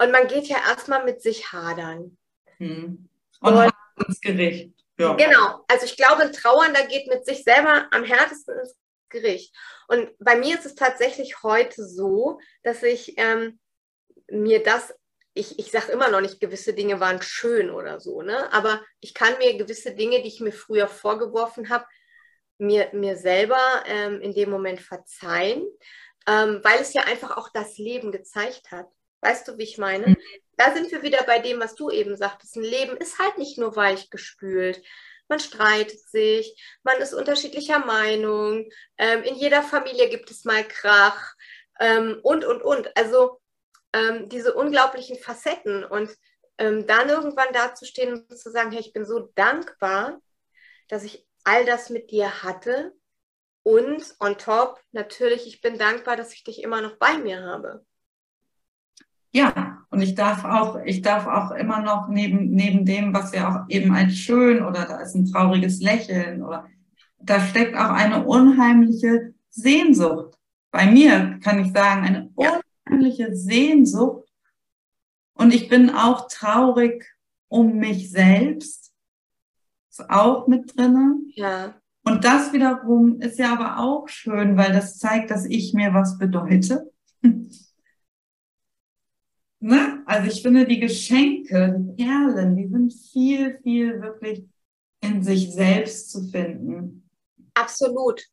[0.00, 2.16] und man geht ja erstmal mit sich hadern.
[2.58, 3.08] Hm.
[3.40, 3.72] Und, und
[4.06, 4.72] ins Gericht.
[4.98, 5.14] Ja.
[5.14, 5.64] Genau.
[5.68, 8.76] Also ich glaube, ein Trauernder geht mit sich selber am härtesten ins
[9.08, 9.54] Gericht.
[9.86, 13.58] Und bei mir ist es tatsächlich heute so, dass ich ähm,
[14.30, 14.94] mir das,
[15.34, 18.52] ich, ich sage immer noch nicht, gewisse Dinge waren schön oder so, ne?
[18.52, 21.86] aber ich kann mir gewisse Dinge, die ich mir früher vorgeworfen habe,
[22.58, 25.66] mir, mir selber ähm, in dem Moment verzeihen,
[26.26, 28.86] ähm, weil es ja einfach auch das Leben gezeigt hat.
[29.20, 30.08] Weißt du, wie ich meine?
[30.08, 30.16] Mhm.
[30.56, 32.56] Da sind wir wieder bei dem, was du eben sagtest.
[32.56, 34.82] Ein Leben ist halt nicht nur weich gespült
[35.28, 41.34] man streitet sich, man ist unterschiedlicher Meinung, ähm, in jeder Familie gibt es mal Krach
[41.80, 42.96] ähm, und, und, und.
[42.96, 43.40] Also
[43.92, 46.10] ähm, diese unglaublichen Facetten und
[46.58, 50.20] ähm, dann irgendwann dazustehen und zu sagen, hey, ich bin so dankbar,
[50.88, 52.92] dass ich all das mit dir hatte
[53.62, 57.84] und on top natürlich, ich bin dankbar, dass ich dich immer noch bei mir habe.
[59.30, 63.48] Ja, und ich darf auch, ich darf auch immer noch neben, neben dem, was wir
[63.48, 66.66] auch eben als schön oder da ist ein trauriges Lächeln oder
[67.20, 70.38] da steckt auch eine unheimliche Sehnsucht.
[70.70, 74.28] Bei mir kann ich sagen, eine unheimliche Sehnsucht.
[75.34, 77.04] Und ich bin auch traurig
[77.48, 78.87] um mich selbst.
[80.08, 81.32] Auch mit drinnen.
[81.34, 81.74] Ja.
[82.04, 86.18] Und das wiederum ist ja aber auch schön, weil das zeigt, dass ich mir was
[86.18, 86.90] bedeute.
[89.60, 90.02] ne?
[90.06, 94.46] Also ich finde, die Geschenke, die Perlen, die sind viel, viel wirklich
[95.00, 97.08] in sich selbst zu finden.
[97.54, 98.24] Absolut.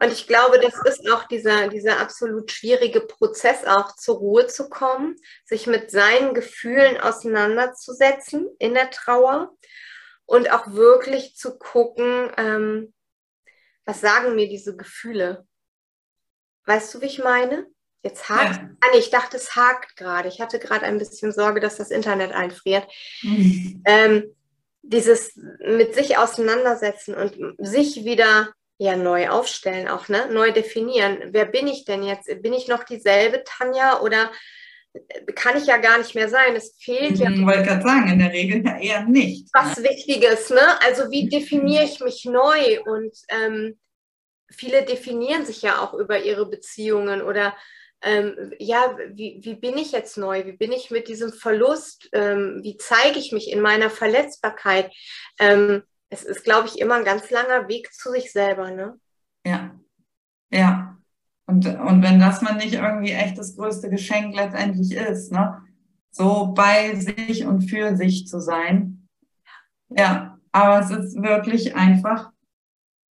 [0.00, 4.68] Und ich glaube, das ist auch dieser, dieser absolut schwierige Prozess, auch zur Ruhe zu
[4.68, 9.56] kommen, sich mit seinen Gefühlen auseinanderzusetzen in der Trauer
[10.26, 12.94] und auch wirklich zu gucken, ähm,
[13.84, 15.46] was sagen mir diese Gefühle?
[16.66, 17.66] Weißt du, wie ich meine?
[18.02, 18.56] Jetzt hakt.
[18.56, 18.70] Ja.
[18.80, 20.28] Ah, nee, ich dachte, es hakt gerade.
[20.28, 22.86] Ich hatte gerade ein bisschen Sorge, dass das Internet einfriert.
[23.22, 23.82] Mhm.
[23.84, 24.34] Ähm,
[24.82, 30.28] dieses mit sich auseinandersetzen und sich wieder ja neu aufstellen, auch ne?
[30.32, 31.18] neu definieren.
[31.30, 32.28] Wer bin ich denn jetzt?
[32.42, 34.32] Bin ich noch dieselbe Tanja oder
[35.34, 36.54] kann ich ja gar nicht mehr sein?
[36.54, 37.30] Es fehlt ja.
[37.30, 39.48] Ich wollte gerade sagen, in der Regel ja eher nicht.
[39.52, 39.88] Was ne?
[39.88, 40.80] Wichtiges, ne?
[40.82, 42.80] Also wie definiere ich mich neu?
[42.84, 43.78] Und ähm,
[44.50, 47.56] viele definieren sich ja auch über ihre Beziehungen oder
[48.02, 50.44] ähm, ja, wie, wie bin ich jetzt neu?
[50.44, 52.08] Wie bin ich mit diesem Verlust?
[52.12, 54.92] Ähm, wie zeige ich mich in meiner Verletzbarkeit?
[55.38, 58.98] Ähm, es ist, glaube ich, immer ein ganz langer Weg zu sich selber, ne?
[59.46, 59.74] Ja,
[60.50, 60.98] ja.
[61.46, 65.62] Und, und wenn das man nicht irgendwie echt das größte Geschenk letztendlich ist, ne?
[66.10, 69.08] So bei sich und für sich zu sein.
[69.88, 72.30] Ja, aber es ist wirklich einfach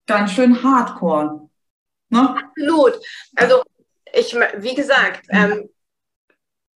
[0.05, 1.49] ganz schön hardcore.
[2.09, 2.35] Ne?
[2.37, 2.99] Absolut.
[3.35, 3.63] Also
[4.13, 5.69] ich, wie gesagt, ähm,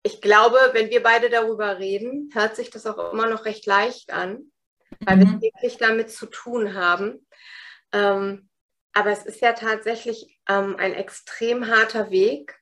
[0.03, 4.13] ich glaube, wenn wir beide darüber reden, hört sich das auch immer noch recht leicht
[4.13, 4.51] an,
[5.01, 5.21] weil mhm.
[5.21, 7.27] wir wirklich damit zu tun haben.
[7.93, 8.49] Ähm,
[8.95, 12.59] aber es ist ja tatsächlich ähm, ein extrem harter Weg.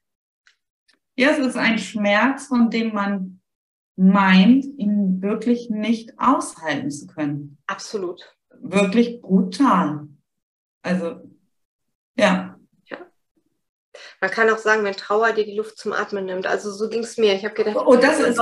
[1.14, 3.40] Ja, es ist ein Schmerz, von dem man
[3.96, 7.58] meint, ihn wirklich nicht aushalten zu können.
[7.66, 8.34] Absolut.
[8.60, 10.08] Wirklich brutal.
[10.82, 11.20] Also,
[12.16, 12.58] ja.
[14.20, 16.46] Man kann auch sagen, wenn Trauer dir die Luft zum Atmen nimmt.
[16.46, 17.34] Also so ging es mir.
[17.34, 18.40] Ich habe gedacht, oh, das ist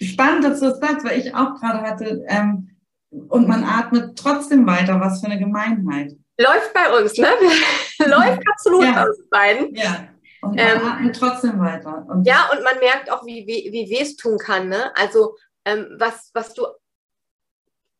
[0.00, 2.76] spannend, dass du das sagst, weil ich auch gerade hatte, ähm,
[3.10, 4.98] und man atmet trotzdem weiter.
[4.98, 6.16] Was für eine Gemeinheit.
[6.38, 7.28] Läuft bei uns, ne?
[7.98, 8.92] Läuft absolut ja.
[8.92, 9.74] bei uns beiden.
[9.74, 10.08] Ja.
[10.40, 12.04] Und man ähm, trotzdem weiter.
[12.08, 14.68] Und ja, und man merkt auch, wie, wie, wie weh es tun kann.
[14.68, 14.94] Ne?
[14.96, 16.66] Also, ähm, was, was du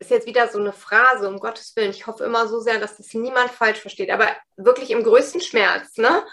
[0.03, 1.91] ist jetzt wieder so eine Phrase, um Gottes Willen.
[1.91, 5.97] Ich hoffe immer so sehr, dass das niemand falsch versteht, aber wirklich im größten Schmerz,
[5.97, 6.25] ne?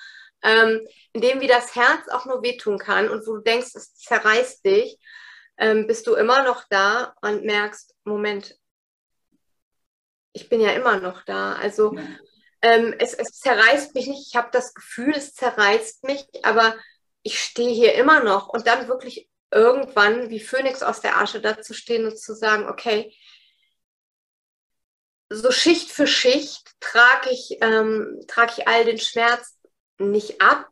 [0.41, 0.81] Ähm,
[1.13, 4.65] in dem wie das Herz auch nur wehtun kann und wo du denkst, es zerreißt
[4.65, 4.97] dich,
[5.57, 8.55] ähm, bist du immer noch da und merkst, Moment,
[10.33, 11.53] ich bin ja immer noch da.
[11.53, 11.97] Also
[12.61, 14.27] ähm, es, es zerreißt mich nicht.
[14.27, 16.75] Ich habe das Gefühl, es zerreißt mich, aber
[17.23, 21.73] ich stehe hier immer noch und dann wirklich irgendwann wie Phönix aus der Asche dazu
[21.73, 23.13] stehen und zu sagen, okay,
[25.29, 29.59] so Schicht für Schicht trage ich, ähm, trage ich all den Schmerz
[29.99, 30.69] nicht ab,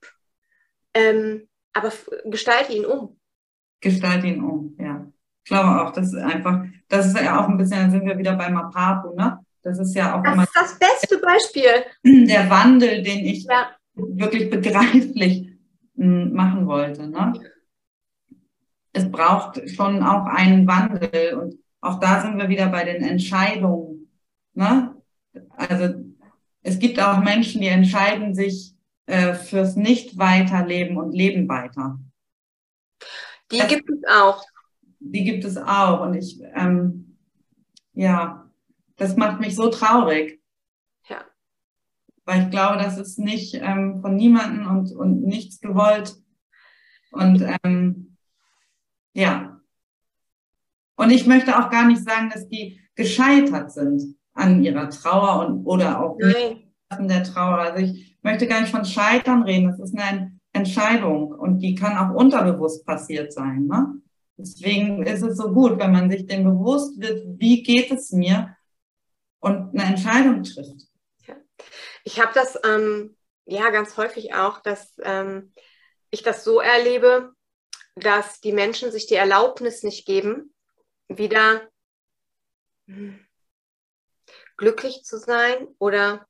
[0.93, 1.91] ähm, aber
[2.25, 3.19] gestalte ihn um.
[3.81, 5.07] Gestalte ihn um, ja.
[5.43, 8.17] Ich glaube auch, das ist einfach, das ist ja auch ein bisschen, dann sind wir
[8.17, 9.45] wieder bei Mapapu, ne?
[9.63, 10.45] Das ist ja auch das immer.
[10.53, 12.25] Das ist das beste Beispiel.
[12.27, 13.71] Der Wandel, den ich, ja.
[13.95, 15.49] wirklich begreiflich
[15.95, 17.07] hm, machen wollte.
[17.07, 17.33] Ne?
[18.93, 24.09] Es braucht schon auch einen Wandel und auch da sind wir wieder bei den Entscheidungen.
[24.53, 24.95] Ne?
[25.55, 25.95] Also
[26.61, 31.99] es gibt auch Menschen, die entscheiden sich äh, fürs Nicht-Weiterleben und leben weiter.
[33.51, 34.43] Die das, gibt es auch.
[34.99, 36.01] Die gibt es auch.
[36.01, 37.17] Und ich, ähm,
[37.93, 38.46] ja,
[38.97, 40.41] das macht mich so traurig.
[41.07, 41.23] Ja.
[42.25, 46.15] Weil ich glaube, das ist nicht ähm, von niemandem und, und nichts gewollt.
[47.11, 48.17] Und ähm,
[49.13, 49.61] ja.
[50.95, 55.65] Und ich möchte auch gar nicht sagen, dass die gescheitert sind an ihrer Trauer und
[55.65, 56.67] oder auch nicht
[56.99, 57.59] der Trauer.
[57.59, 59.67] Also ich möchte gar nicht von Scheitern reden.
[59.67, 63.67] Das ist eine Entscheidung und die kann auch unterbewusst passiert sein.
[63.67, 64.01] Ne?
[64.37, 68.56] Deswegen ist es so gut, wenn man sich dem bewusst wird, wie geht es mir
[69.47, 70.87] und eine Entscheidung trifft.
[71.25, 71.35] Ja.
[72.03, 75.53] Ich habe das ähm, ja ganz häufig auch, dass ähm,
[76.11, 77.33] ich das so erlebe,
[77.95, 80.53] dass die Menschen sich die Erlaubnis nicht geben,
[81.07, 81.67] wieder
[82.87, 83.25] hm,
[84.57, 86.27] glücklich zu sein oder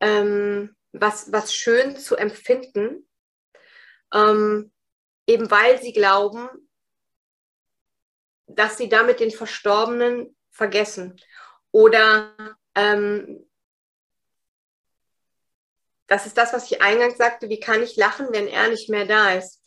[0.00, 3.08] ähm, was, was schön zu empfinden,
[4.12, 4.72] ähm,
[5.26, 6.48] eben weil sie glauben,
[8.46, 11.16] dass sie damit den Verstorbenen vergessen.
[11.72, 12.32] Oder
[12.74, 13.46] ähm,
[16.06, 19.06] das ist das, was ich eingangs sagte, wie kann ich lachen, wenn er nicht mehr
[19.06, 19.62] da ist.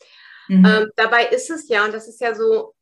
[0.48, 0.64] Mhm.
[0.64, 2.74] Ähm, dabei ist es ja, und das ist ja so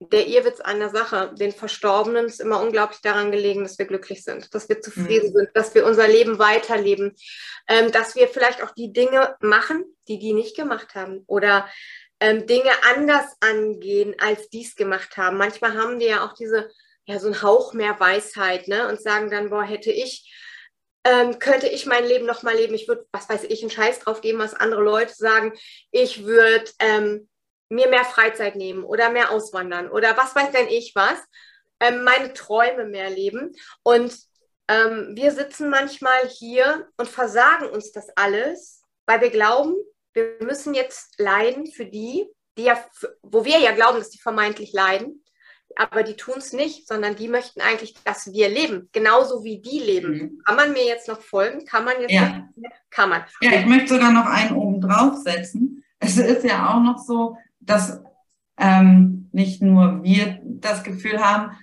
[0.00, 4.24] der Irrwitz an der Sache, den Verstorbenen ist immer unglaublich daran gelegen, dass wir glücklich
[4.24, 5.32] sind, dass wir zufrieden mhm.
[5.32, 7.14] sind, dass wir unser Leben weiterleben,
[7.68, 11.68] ähm, dass wir vielleicht auch die Dinge machen, die die nicht gemacht haben oder
[12.18, 15.36] ähm, Dinge anders angehen, als die es gemacht haben.
[15.36, 16.70] Manchmal haben die ja auch diese,
[17.06, 18.88] ja, so einen Hauch mehr Weisheit ne?
[18.88, 20.30] und sagen dann, boah, hätte ich
[21.04, 22.74] ähm, könnte ich mein Leben noch mal leben.
[22.74, 25.52] Ich würde, was weiß ich, einen Scheiß drauf geben, was andere Leute sagen.
[25.90, 27.28] Ich würde ähm,
[27.70, 31.18] mir mehr Freizeit nehmen oder mehr auswandern oder was weiß denn ich was,
[31.80, 33.54] ähm, meine Träume mehr leben.
[33.82, 34.14] Und
[34.68, 39.74] ähm, wir sitzen manchmal hier und versagen uns das alles, weil wir glauben,
[40.12, 42.28] wir müssen jetzt leiden für die,
[42.58, 42.84] die ja,
[43.22, 45.24] wo wir ja glauben, dass die vermeintlich leiden,
[45.76, 49.78] aber die tun es nicht, sondern die möchten eigentlich, dass wir leben, genauso wie die
[49.78, 50.12] leben.
[50.12, 50.42] Mhm.
[50.44, 51.64] Kann man mir jetzt noch folgen?
[51.64, 52.12] Kann man jetzt?
[52.12, 52.28] Ja.
[52.56, 52.70] Noch?
[52.90, 53.22] Kann man.
[53.40, 55.84] Ja, ich möchte sogar noch einen oben drauf setzen.
[55.98, 58.00] Es ist ja auch noch so, dass
[58.58, 61.56] ähm, nicht nur wir das Gefühl haben,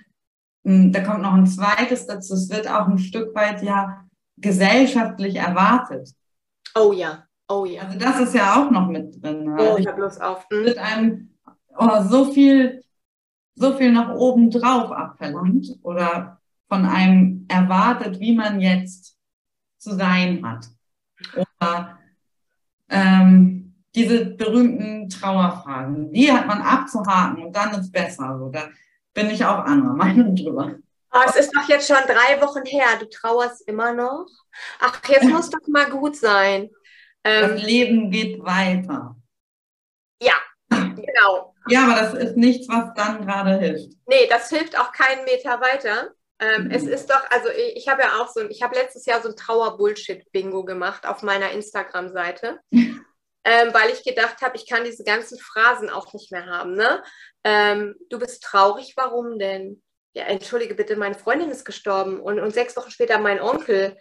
[0.64, 4.04] mh, hm, da kommt noch ein zweites dazu, es wird auch ein Stück weit ja
[4.36, 6.10] gesellschaftlich erwartet.
[6.74, 7.82] Oh ja, oh ja.
[7.82, 9.44] Also das ist ja auch noch mit drin.
[9.44, 9.56] Ne?
[9.58, 10.46] Oh, ich habe Lust auf.
[10.50, 10.64] Hm?
[10.64, 11.34] Wird einem
[11.76, 12.82] oh, so viel,
[13.58, 19.16] so viel nach oben drauf abverlangt oder von einem erwartet, wie man jetzt
[19.78, 20.68] zu sein hat.
[21.34, 21.98] Oder
[22.88, 28.38] ähm, diese berühmten Trauerfragen, die hat man abzuhaken und dann ist besser.
[28.38, 28.68] So, da
[29.14, 30.76] bin ich auch anderer Meinung drüber.
[31.10, 32.86] Oh, es ist doch jetzt schon drei Wochen her.
[33.00, 34.26] Du trauerst immer noch.
[34.80, 36.70] Ach, jetzt muss doch mal gut sein.
[37.24, 39.16] Ähm, das Leben geht weiter.
[40.22, 40.34] Ja,
[40.68, 41.54] genau.
[41.68, 43.92] Ja, aber das ist nichts, was dann gerade hilft.
[44.06, 46.10] Nee, das hilft auch keinen Meter weiter.
[46.40, 46.70] Ähm, mhm.
[46.70, 49.28] Es ist doch, also ich, ich habe ja auch so, ich habe letztes Jahr so
[49.28, 52.60] ein Trauer-Bullshit-Bingo gemacht auf meiner Instagram-Seite.
[52.72, 56.74] ähm, weil ich gedacht habe, ich kann diese ganzen Phrasen auch nicht mehr haben.
[56.74, 57.02] Ne?
[57.44, 59.82] Ähm, du bist traurig, warum denn?
[60.14, 63.96] Ja, entschuldige bitte, meine Freundin ist gestorben und, und sechs Wochen später mein Onkel.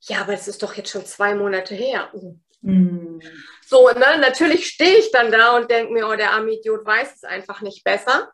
[0.00, 2.10] Ja, aber es ist doch jetzt schon zwei Monate her.
[2.60, 3.20] Mhm.
[3.72, 4.18] So, ne?
[4.18, 7.62] natürlich stehe ich dann da und denke mir, oh, der arme Idiot weiß es einfach
[7.62, 8.30] nicht besser.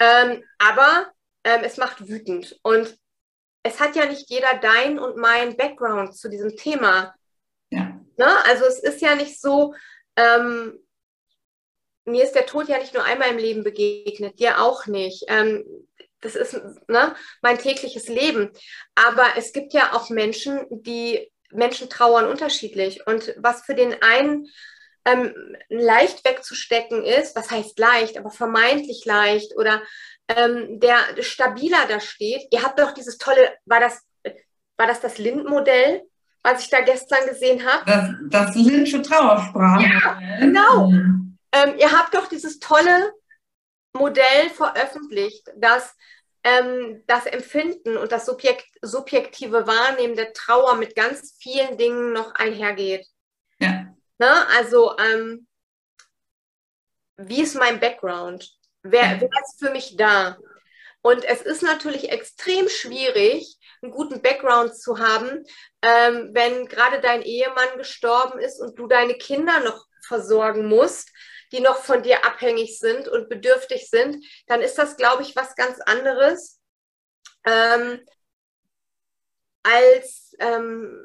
[0.00, 1.12] Ähm, aber
[1.44, 2.58] ähm, es macht wütend.
[2.64, 2.98] Und
[3.62, 7.14] es hat ja nicht jeder dein und mein Background zu diesem Thema.
[7.70, 8.00] Ja.
[8.16, 8.44] Ne?
[8.46, 9.76] Also es ist ja nicht so,
[10.16, 10.76] ähm,
[12.04, 15.22] mir ist der Tod ja nicht nur einmal im Leben begegnet, dir auch nicht.
[15.28, 15.64] Ähm,
[16.20, 18.50] das ist ne, mein tägliches Leben.
[18.96, 23.06] Aber es gibt ja auch Menschen, die Menschen trauern unterschiedlich.
[23.06, 24.46] Und was für den einen
[25.04, 25.34] ähm,
[25.68, 29.82] leicht wegzustecken ist, was heißt leicht, aber vermeintlich leicht oder
[30.28, 32.42] ähm, der stabiler da steht.
[32.50, 34.02] Ihr habt doch dieses tolle, war das,
[34.76, 36.02] war das das Lind-Modell?
[36.42, 37.84] was ich da gestern gesehen habe.
[38.30, 39.82] Das, das Lindsche Trauersprache.
[39.82, 40.88] Ja, genau.
[40.88, 41.38] Mhm.
[41.52, 43.12] Ähm, ihr habt doch dieses tolle
[43.94, 45.94] Modell veröffentlicht, dass
[46.44, 52.34] ähm, das Empfinden und das Subjekt, subjektive Wahrnehmen der Trauer mit ganz vielen Dingen noch
[52.34, 53.06] einhergeht.
[53.60, 53.94] Ja.
[54.18, 54.46] Ne?
[54.56, 55.46] Also, ähm,
[57.16, 58.50] wie ist mein Background?
[58.82, 60.38] Wer, wer ist für mich da?
[61.02, 65.44] Und es ist natürlich extrem schwierig, einen guten Background zu haben,
[65.82, 71.10] ähm, wenn gerade dein Ehemann gestorben ist und du deine Kinder noch versorgen musst,
[71.52, 75.54] die noch von dir abhängig sind und bedürftig sind, dann ist das, glaube ich, was
[75.56, 76.60] ganz anderes,
[77.44, 78.00] ähm,
[79.62, 81.04] als ähm,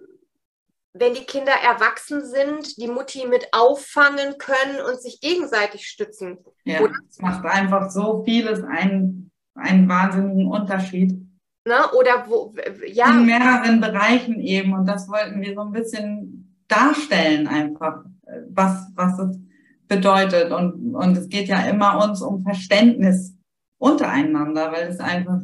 [0.94, 6.38] wenn die Kinder erwachsen sind, die Mutti mit auffangen können und sich gegenseitig stützen.
[6.66, 11.18] Ja, es macht einfach so vieles einen, einen wahnsinnigen Unterschied.
[11.66, 11.91] Ne?
[11.98, 12.54] Oder wo,
[12.86, 13.10] ja.
[13.10, 14.74] In mehreren Bereichen eben.
[14.74, 18.04] Und das wollten wir so ein bisschen darstellen einfach,
[18.50, 19.39] was, was es
[19.88, 20.51] bedeutet.
[20.51, 23.34] Und, und es geht ja immer uns um Verständnis
[23.77, 25.41] untereinander, weil es einfach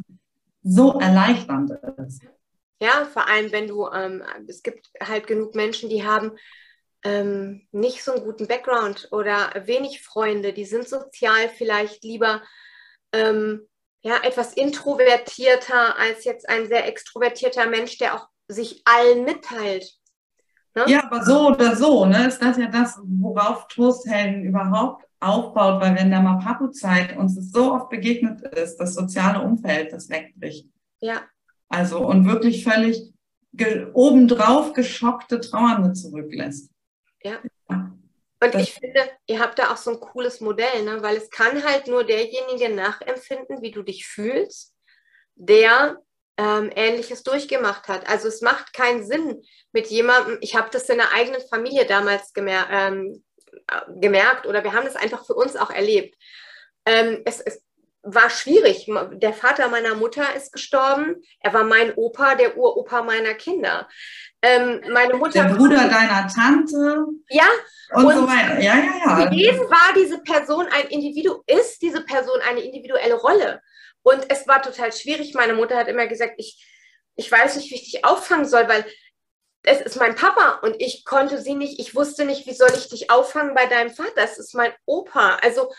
[0.62, 1.72] so erleichternd
[2.06, 2.22] ist.
[2.82, 6.32] Ja, vor allem, wenn du, ähm, es gibt halt genug Menschen, die haben
[7.04, 12.42] ähm, nicht so einen guten Background oder wenig Freunde, die sind sozial vielleicht lieber
[13.12, 13.66] ähm,
[14.02, 19.99] ja, etwas introvertierter als jetzt ein sehr extrovertierter Mensch, der auch sich allen mitteilt.
[20.74, 20.84] Ne?
[20.86, 25.96] Ja, aber so oder so, ne, ist das ja das, worauf Trosthelden überhaupt aufbaut, weil
[25.96, 30.68] wenn der Mapapu-Zeit uns so oft begegnet ist, das soziale Umfeld, das wegbricht.
[31.00, 31.22] Ja.
[31.68, 33.12] Also und wirklich völlig
[33.52, 36.70] ge obendrauf geschockte Trauernde zurücklässt.
[37.22, 37.38] Ja.
[38.42, 41.02] Und das ich finde, ihr habt da auch so ein cooles Modell, ne?
[41.02, 44.74] weil es kann halt nur derjenige nachempfinden, wie du dich fühlst,
[45.34, 45.98] der
[46.40, 48.08] ähm, Ähnliches durchgemacht hat.
[48.08, 52.32] Also es macht keinen Sinn mit jemandem, ich habe das in der eigenen Familie damals
[52.32, 53.22] gemer ähm,
[54.00, 56.16] gemerkt oder wir haben das einfach für uns auch erlebt.
[56.86, 57.62] Ähm, es, es
[58.02, 58.90] war schwierig.
[59.12, 61.16] Der Vater meiner Mutter ist gestorben.
[61.40, 63.86] Er war mein Opa, der Uropa meiner Kinder.
[64.40, 65.44] Ähm, meine Mutter.
[65.44, 67.04] Der Bruder deiner Tante.
[67.28, 67.48] Ja.
[67.92, 68.58] Und, und so weiter.
[68.60, 69.16] Ja, ja, ja.
[69.16, 73.60] Für jeden war diese Person ein Individuum, ist diese Person eine individuelle Rolle.
[74.02, 75.34] Und es war total schwierig.
[75.34, 76.64] Meine Mutter hat immer gesagt, ich,
[77.16, 78.84] ich weiß nicht, wie ich dich auffangen soll, weil
[79.62, 82.88] es ist mein Papa und ich konnte sie nicht, ich wusste nicht, wie soll ich
[82.88, 84.12] dich auffangen bei deinem Vater.
[84.16, 85.36] Es ist mein Opa.
[85.42, 85.70] Also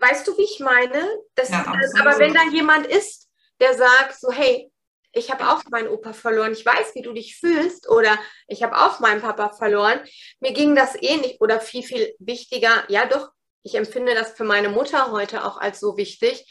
[0.00, 1.06] Weißt du, wie ich meine?
[1.34, 1.64] Das, ja,
[2.00, 3.28] aber wenn da jemand ist,
[3.60, 4.72] der sagt so, hey,
[5.12, 8.78] ich habe auch meinen Opa verloren, ich weiß, wie du dich fühlst oder ich habe
[8.78, 10.00] auch meinen Papa verloren,
[10.38, 13.30] mir ging das ähnlich eh oder viel, viel wichtiger, ja doch,
[13.62, 16.46] ich empfinde das für meine Mutter heute auch als so wichtig,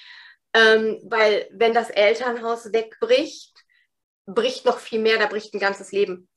[0.53, 3.53] ähm, weil wenn das Elternhaus wegbricht,
[4.25, 6.27] bricht noch viel mehr, da bricht ein ganzes Leben.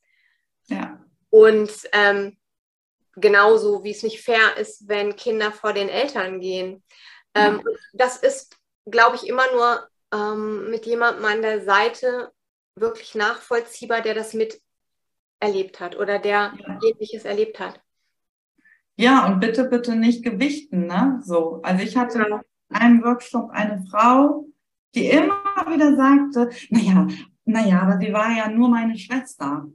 [0.66, 1.02] Ja.
[1.30, 2.38] Und ähm,
[3.16, 6.82] genauso wie es nicht fair ist, wenn Kinder vor den Eltern gehen.
[7.34, 8.56] Ähm, das ist,
[8.86, 12.32] glaube ich, immer nur ähm, mit jemandem an der Seite
[12.74, 16.78] wirklich nachvollziehbar, der das miterlebt hat oder der ja.
[16.82, 17.80] ähnliches erlebt hat.
[18.96, 21.20] Ja, und bitte, bitte nicht gewichten, ne?
[21.24, 21.60] So.
[21.62, 22.24] Also ich hatte ja.
[22.26, 22.40] in
[22.74, 24.46] einem Workshop eine Frau,
[24.94, 25.34] die immer
[25.68, 27.06] wieder sagte, naja,
[27.44, 29.66] naja, aber sie war ja nur meine Schwester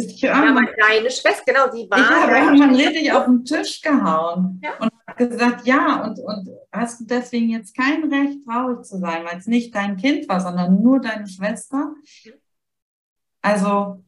[0.00, 1.98] bis ich irgendwann, ja, deine Schwester, genau, die war.
[1.98, 4.76] Ich habe irgendwann richtig auf den Tisch gehauen ja.
[4.78, 9.24] und habe gesagt, ja, und, und hast du deswegen jetzt kein Recht, traurig zu sein,
[9.24, 11.94] weil es nicht dein Kind war, sondern nur deine Schwester.
[13.42, 14.02] Also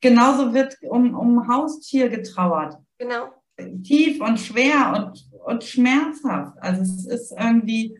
[0.00, 2.76] genauso wird um, um Haustier getrauert.
[2.98, 3.32] Genau.
[3.82, 6.56] Tief und schwer und, und schmerzhaft.
[6.60, 7.98] Also es ist irgendwie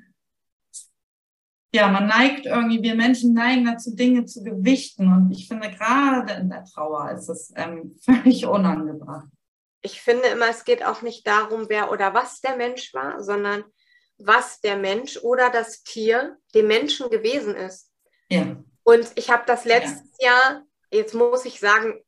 [1.74, 5.12] ja, man neigt irgendwie, wir Menschen neigen dazu, Dinge zu gewichten.
[5.12, 9.28] Und ich finde, gerade in der Trauer ist es ähm, völlig unangebracht.
[9.82, 13.64] Ich finde immer, es geht auch nicht darum, wer oder was der Mensch war, sondern
[14.16, 17.92] was der Mensch oder das Tier dem Menschen gewesen ist.
[18.28, 18.56] Ja.
[18.82, 20.30] Und ich habe das letztes ja.
[20.30, 22.00] Jahr, jetzt muss ich sagen,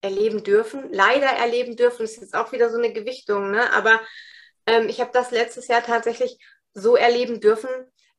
[0.00, 3.72] erleben dürfen, leider erleben dürfen, das ist jetzt auch wieder so eine Gewichtung, ne?
[3.72, 4.00] aber
[4.66, 6.38] ähm, ich habe das letztes Jahr tatsächlich
[6.74, 7.70] so erleben dürfen,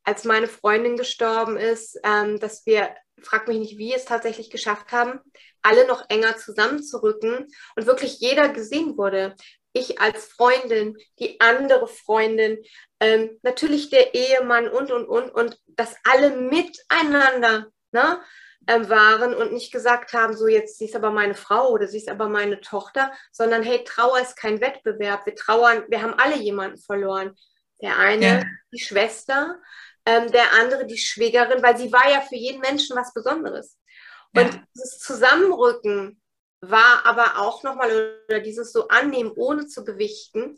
[0.03, 4.91] als meine Freundin gestorben ist, ähm, dass wir, frag mich nicht, wie es tatsächlich geschafft
[4.91, 5.19] haben,
[5.61, 9.35] alle noch enger zusammenzurücken und wirklich jeder gesehen wurde.
[9.73, 12.63] Ich als Freundin, die andere Freundin,
[12.99, 18.21] ähm, natürlich der Ehemann und, und, und, und dass alle miteinander ne,
[18.67, 21.97] ähm, waren und nicht gesagt haben, so jetzt, sie ist aber meine Frau oder sie
[21.97, 25.25] ist aber meine Tochter, sondern hey, Trauer ist kein Wettbewerb.
[25.25, 27.35] Wir trauern, wir haben alle jemanden verloren.
[27.81, 28.43] Der eine, ja.
[28.73, 29.59] die Schwester,
[30.05, 33.77] ähm, der andere die Schwägerin, weil sie war ja für jeden Menschen was Besonderes.
[34.35, 34.63] Und ja.
[34.75, 36.21] dieses Zusammenrücken
[36.61, 40.57] war aber auch nochmal, oder dieses so annehmen, ohne zu gewichten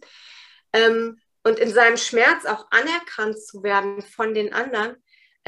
[0.74, 4.96] ähm, und in seinem Schmerz auch anerkannt zu werden von den anderen,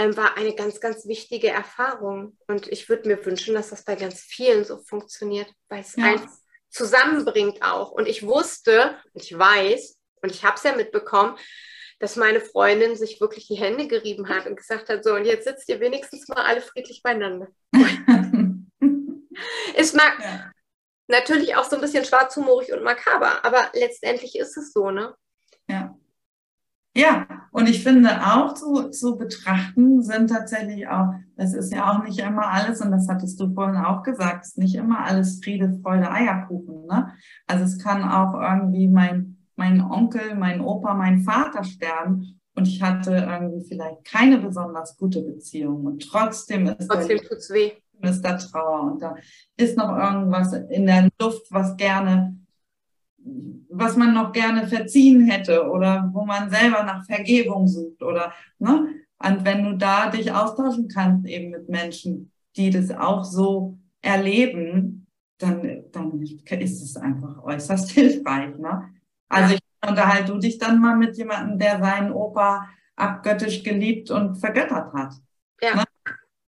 [0.02, 2.38] ähm, war eine ganz, ganz wichtige Erfahrung.
[2.48, 6.06] Und ich würde mir wünschen, dass das bei ganz vielen so funktioniert, weil es ja.
[6.06, 7.92] eins zusammenbringt auch.
[7.92, 11.38] Und ich wusste, und ich weiß, und ich habe es ja mitbekommen,
[12.00, 15.44] dass meine Freundin sich wirklich die Hände gerieben hat und gesagt hat, so, und jetzt
[15.44, 17.48] sitzt ihr wenigstens mal alle friedlich beieinander.
[19.76, 20.52] es mag ja.
[21.08, 25.16] natürlich auch so ein bisschen schwarzhumorig und makaber, aber letztendlich ist es so, ne?
[26.96, 27.28] Ja.
[27.52, 32.20] Und ich finde auch zu, zu betrachten sind tatsächlich auch, das ist ja auch nicht
[32.20, 36.12] immer alles, und das hattest du vorhin auch gesagt, ist nicht immer alles Friede, Freude,
[36.12, 36.86] Eierkuchen.
[36.88, 37.12] Ne?
[37.48, 42.82] Also es kann auch irgendwie mein, mein Onkel, mein Opa, mein Vater sterben und ich
[42.82, 47.72] hatte irgendwie vielleicht keine besonders gute Beziehung und trotzdem ist trotzdem da, tut's weh.
[48.02, 49.16] ist da Trauer und da
[49.58, 52.41] ist noch irgendwas in der Luft, was gerne
[53.70, 58.88] was man noch gerne verziehen hätte oder wo man selber nach Vergebung sucht oder ne?
[59.24, 65.06] Und wenn du da dich austauschen kannst eben mit Menschen, die das auch so erleben,
[65.38, 68.58] dann, dann ist es einfach äußerst hilfreich.
[68.58, 68.90] Ne?
[69.30, 74.36] Also ich unterhalte du dich dann mal mit jemandem, der seinen Opa abgöttisch geliebt und
[74.36, 75.14] vergöttert hat.
[75.62, 75.76] Ja.
[75.76, 75.84] Ne?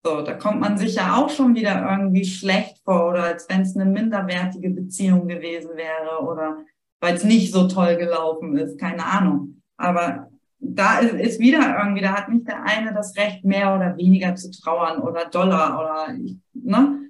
[0.06, 3.62] So, da kommt man sich ja auch schon wieder irgendwie schlecht vor oder als wenn
[3.62, 6.58] es eine minderwertige Beziehung gewesen wäre oder
[7.00, 9.62] weil es nicht so toll gelaufen ist, keine Ahnung.
[9.78, 10.30] Aber
[10.60, 14.52] da ist, wieder irgendwie, da hat nicht der eine das Recht, mehr oder weniger zu
[14.52, 16.18] trauern oder doller oder,
[16.54, 17.10] ne?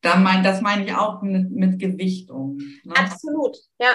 [0.00, 2.58] Da mein, das meine ich auch mit, mit Gewichtung.
[2.84, 2.94] Ne?
[2.96, 3.90] Absolut, ja.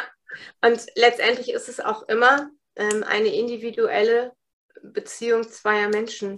[0.61, 4.33] Und letztendlich ist es auch immer ähm, eine individuelle
[4.83, 6.35] Beziehung zweier Menschen.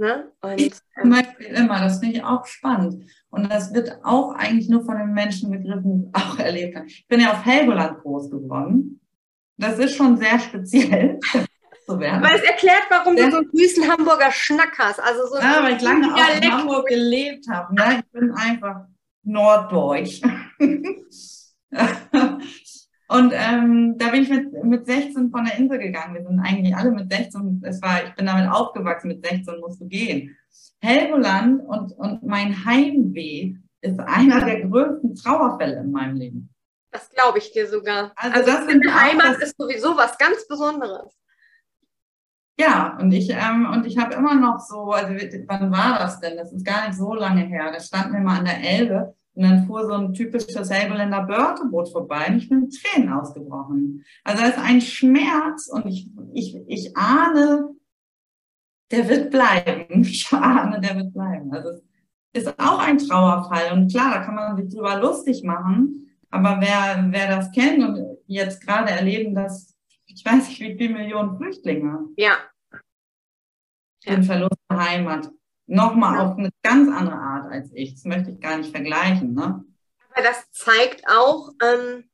[0.00, 0.16] Ja.
[0.16, 0.32] Ne?
[0.40, 3.04] Und, ich zum Beispiel immer, das finde ich auch spannend.
[3.28, 6.86] Und das wird auch eigentlich nur von den Menschen begriffen, auch erlebt haben.
[6.86, 9.00] Ich bin ja auf Helgoland groß geworden.
[9.56, 11.18] Das ist schon sehr speziell.
[11.86, 12.24] zu werden.
[12.24, 15.00] Aber es erklärt, warum du so einen süßen Hamburger Schnack hast.
[15.00, 17.74] Also so ja, weil ich lange auch in Hamburg gelebt habe.
[17.74, 18.00] Ne?
[18.04, 18.86] Ich bin einfach
[19.24, 20.20] Norddeutsch.
[23.10, 26.14] Und ähm, da bin ich mit, mit 16 von der Insel gegangen.
[26.14, 29.80] Wir sind eigentlich alle mit 16, es war, ich bin damit aufgewachsen, mit 16 musst
[29.80, 30.36] du gehen.
[30.80, 36.54] Helgoland und, und mein Heimweh ist einer der größten Trauerfälle in meinem Leben.
[36.92, 38.12] Das glaube ich dir sogar.
[38.14, 41.12] Also, also das sind Heimat ist sowieso was ganz Besonderes.
[42.60, 45.12] Ja, und ich, ähm, und ich habe immer noch so, also
[45.48, 46.36] wann war das denn?
[46.36, 47.72] Das ist gar nicht so lange her.
[47.72, 51.90] Da standen wir mal an der Elbe und dann fuhr so ein typisches Helgoländer Börteboot
[51.90, 54.04] vorbei und ich bin mit Tränen ausgebrochen.
[54.24, 57.70] Also da ist ein Schmerz und ich, ich, ich ahne,
[58.90, 59.86] der wird bleiben.
[60.02, 61.52] Ich ahne, der wird bleiben.
[61.52, 61.80] Also
[62.32, 63.72] es ist auch ein Trauerfall.
[63.72, 66.08] Und klar, da kann man sich drüber lustig machen.
[66.30, 69.76] Aber wer, wer das kennt und jetzt gerade erleben, dass
[70.06, 72.08] ich weiß nicht, wie viele Millionen Flüchtlinge.
[72.16, 72.36] Ja.
[74.06, 75.30] Den Verlust der Heimat
[75.70, 76.26] nochmal ja.
[76.26, 77.94] auf eine ganz andere Art als ich.
[77.94, 79.34] Das möchte ich gar nicht vergleichen.
[79.34, 79.64] Ne?
[80.12, 82.10] Aber das zeigt auch, ähm,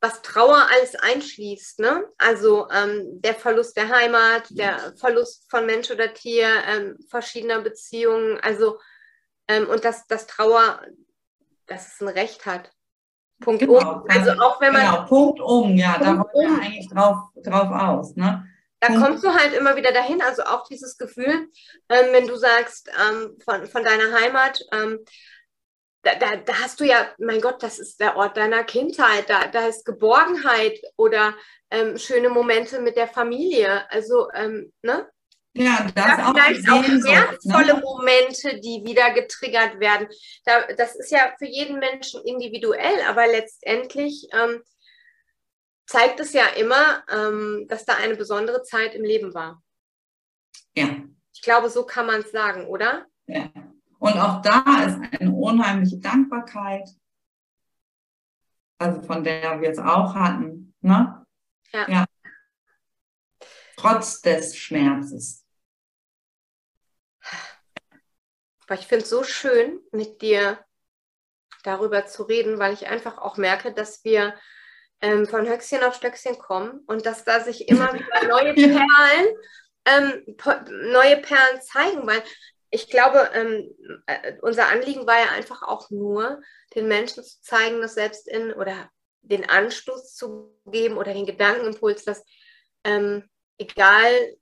[0.00, 1.80] was Trauer alles einschließt.
[1.80, 2.04] Ne?
[2.18, 8.38] Also ähm, der Verlust der Heimat, der Verlust von Mensch oder Tier, ähm, verschiedener Beziehungen.
[8.40, 8.78] Also
[9.48, 10.80] ähm, und dass das Trauer,
[11.66, 12.72] dass es ein Recht hat.
[13.40, 14.04] Punkt genau, um.
[14.08, 14.82] Also auch wenn man.
[14.82, 16.60] Genau, Punkt um, ja, Punkt da wollen wir um.
[16.60, 18.16] eigentlich drauf, drauf aus.
[18.16, 18.46] Ne?
[18.86, 19.02] Da hm.
[19.02, 20.22] kommst du halt immer wieder dahin.
[20.22, 21.48] Also auch dieses Gefühl,
[21.88, 25.00] ähm, wenn du sagst, ähm, von, von deiner Heimat, ähm,
[26.02, 29.48] da, da, da, hast du ja, mein Gott, das ist der Ort deiner Kindheit, da,
[29.48, 31.34] da ist Geborgenheit oder
[31.70, 33.90] ähm, schöne Momente mit der Familie.
[33.90, 35.08] Also, ähm, ne?
[35.54, 37.80] Ja, das da auch vielleicht auch wertvolle ne?
[37.80, 40.06] Momente, die wieder getriggert werden.
[40.44, 44.62] Da, das ist ja für jeden Menschen individuell, aber letztendlich ähm,
[45.86, 49.62] zeigt es ja immer, ähm, dass da eine besondere Zeit im Leben war.
[50.74, 50.88] Ja.
[51.32, 53.06] Ich glaube, so kann man es sagen, oder?
[53.26, 53.50] Ja.
[53.98, 56.88] Und auch da ist eine unheimliche Dankbarkeit,
[58.78, 60.74] also von der wir es auch hatten.
[60.80, 61.26] Ne?
[61.72, 61.88] Ja.
[61.88, 62.04] ja.
[63.76, 65.44] Trotz des Schmerzes.
[68.66, 70.58] Aber ich finde es so schön, mit dir
[71.62, 74.34] darüber zu reden, weil ich einfach auch merke, dass wir
[75.06, 79.36] ähm, von Höchstchen auf Stöckchen kommen und dass da sich immer wieder neue Perlen,
[79.84, 80.36] ähm,
[80.90, 82.22] neue Perlen zeigen, weil
[82.70, 83.72] ich glaube, ähm,
[84.06, 86.42] äh, unser Anliegen war ja einfach auch nur,
[86.74, 88.90] den Menschen zu zeigen, dass selbst in oder
[89.22, 92.24] den Anstoß zu geben oder den Gedankenimpuls, dass
[92.82, 93.28] ähm,
[93.58, 94.36] egal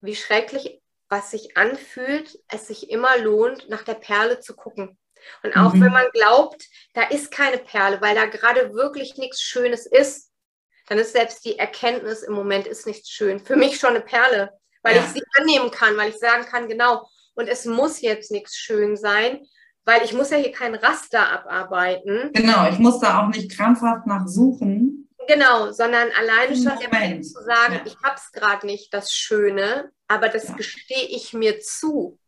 [0.00, 4.98] wie schrecklich was sich anfühlt, es sich immer lohnt, nach der Perle zu gucken.
[5.42, 5.82] Und auch mhm.
[5.82, 6.64] wenn man glaubt,
[6.94, 10.30] da ist keine Perle, weil da gerade wirklich nichts Schönes ist,
[10.88, 13.40] dann ist selbst die Erkenntnis im Moment ist nichts schön.
[13.40, 14.52] Für mich schon eine Perle,
[14.82, 15.02] weil ja.
[15.02, 18.96] ich sie annehmen kann, weil ich sagen kann, genau, und es muss jetzt nichts schön
[18.96, 19.46] sein,
[19.84, 22.30] weil ich muss ja hier kein Raster abarbeiten.
[22.32, 25.08] Genau, ich muss da auch nicht krampfhaft nachsuchen.
[25.28, 27.82] Genau, sondern alleine schon der Moment zu sagen, ja.
[27.84, 30.54] ich habe es gerade nicht, das Schöne, aber das ja.
[30.54, 32.18] gestehe ich mir zu,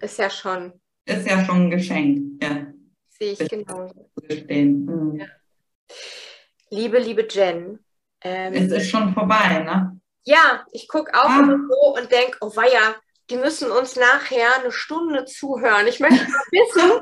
[0.00, 0.80] ist ja schon.
[1.08, 2.66] Ist ja schon ein Geschenk, ja.
[3.08, 4.10] Sehe ich genauso.
[4.28, 5.16] Mhm.
[5.18, 5.26] Ja.
[6.68, 7.82] Liebe, liebe Jen.
[8.20, 9.98] Ähm, es ist schon vorbei, ne?
[10.24, 11.46] Ja, ich gucke auch ah.
[11.46, 12.94] so und denke, oh weia,
[13.30, 15.86] die müssen uns nachher eine Stunde zuhören.
[15.86, 17.00] Ich möchte mal wissen,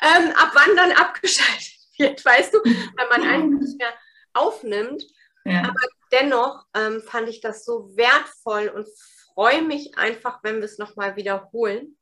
[0.00, 3.92] ähm, ab wann dann abgeschaltet wird, weißt du, weil man einfach nicht mehr
[4.32, 5.02] aufnimmt.
[5.44, 5.64] Ja.
[5.64, 5.80] Aber
[6.12, 8.86] dennoch ähm, fand ich das so wertvoll und
[9.34, 11.97] freue mich einfach, wenn wir es nochmal wiederholen.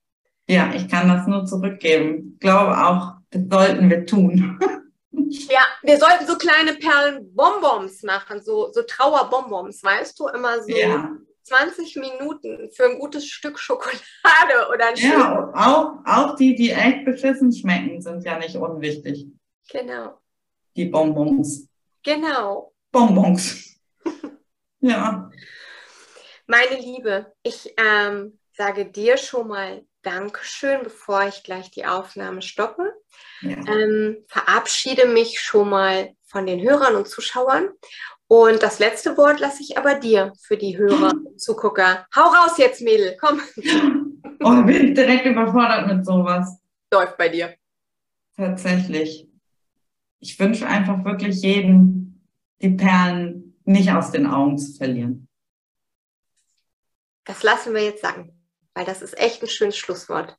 [0.48, 2.32] Ja, ich kann das nur zurückgeben.
[2.34, 4.58] Ich glaube auch, das sollten wir tun.
[5.28, 11.10] Ja, wir sollten so kleine Perlenbonbons machen, so, so Trauerbonbons, weißt du, immer so ja.
[11.42, 17.04] 20 Minuten für ein gutes Stück Schokolade oder ein Ja, auch, auch die, die echt
[17.04, 19.26] beschissen schmecken, sind ja nicht unwichtig.
[19.70, 20.18] Genau.
[20.76, 21.68] Die Bonbons.
[22.02, 22.72] Genau.
[22.92, 23.80] Bonbons.
[24.80, 25.30] ja.
[26.46, 32.94] Meine Liebe, ich ähm, sage dir schon mal Dankeschön, bevor ich gleich die Aufnahme stoppe.
[33.40, 33.56] Ja.
[33.66, 37.70] Ähm, verabschiede mich schon mal von den Hörern und Zuschauern.
[38.28, 42.06] Und das letzte Wort lasse ich aber dir für die Hörer und Zugucker.
[42.14, 43.40] Hau raus jetzt, Mädel, komm.
[44.44, 46.56] Oh, bin direkt überfordert mit sowas.
[46.92, 47.56] Läuft bei dir.
[48.36, 49.28] Tatsächlich.
[50.20, 52.22] Ich wünsche einfach wirklich jedem,
[52.62, 55.26] die Perlen nicht aus den Augen zu verlieren.
[57.24, 58.35] Das lassen wir jetzt sagen
[58.76, 60.36] weil das ist echt ein schönes Schlusswort.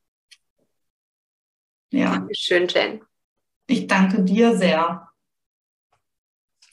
[1.91, 2.11] Ja.
[2.11, 3.03] Dankeschön, Jen.
[3.65, 5.09] Ich danke dir sehr.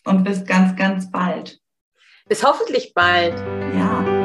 [0.04, 1.58] Und bis ganz, ganz bald.
[2.26, 3.38] Bis hoffentlich bald.
[3.74, 4.23] Ja.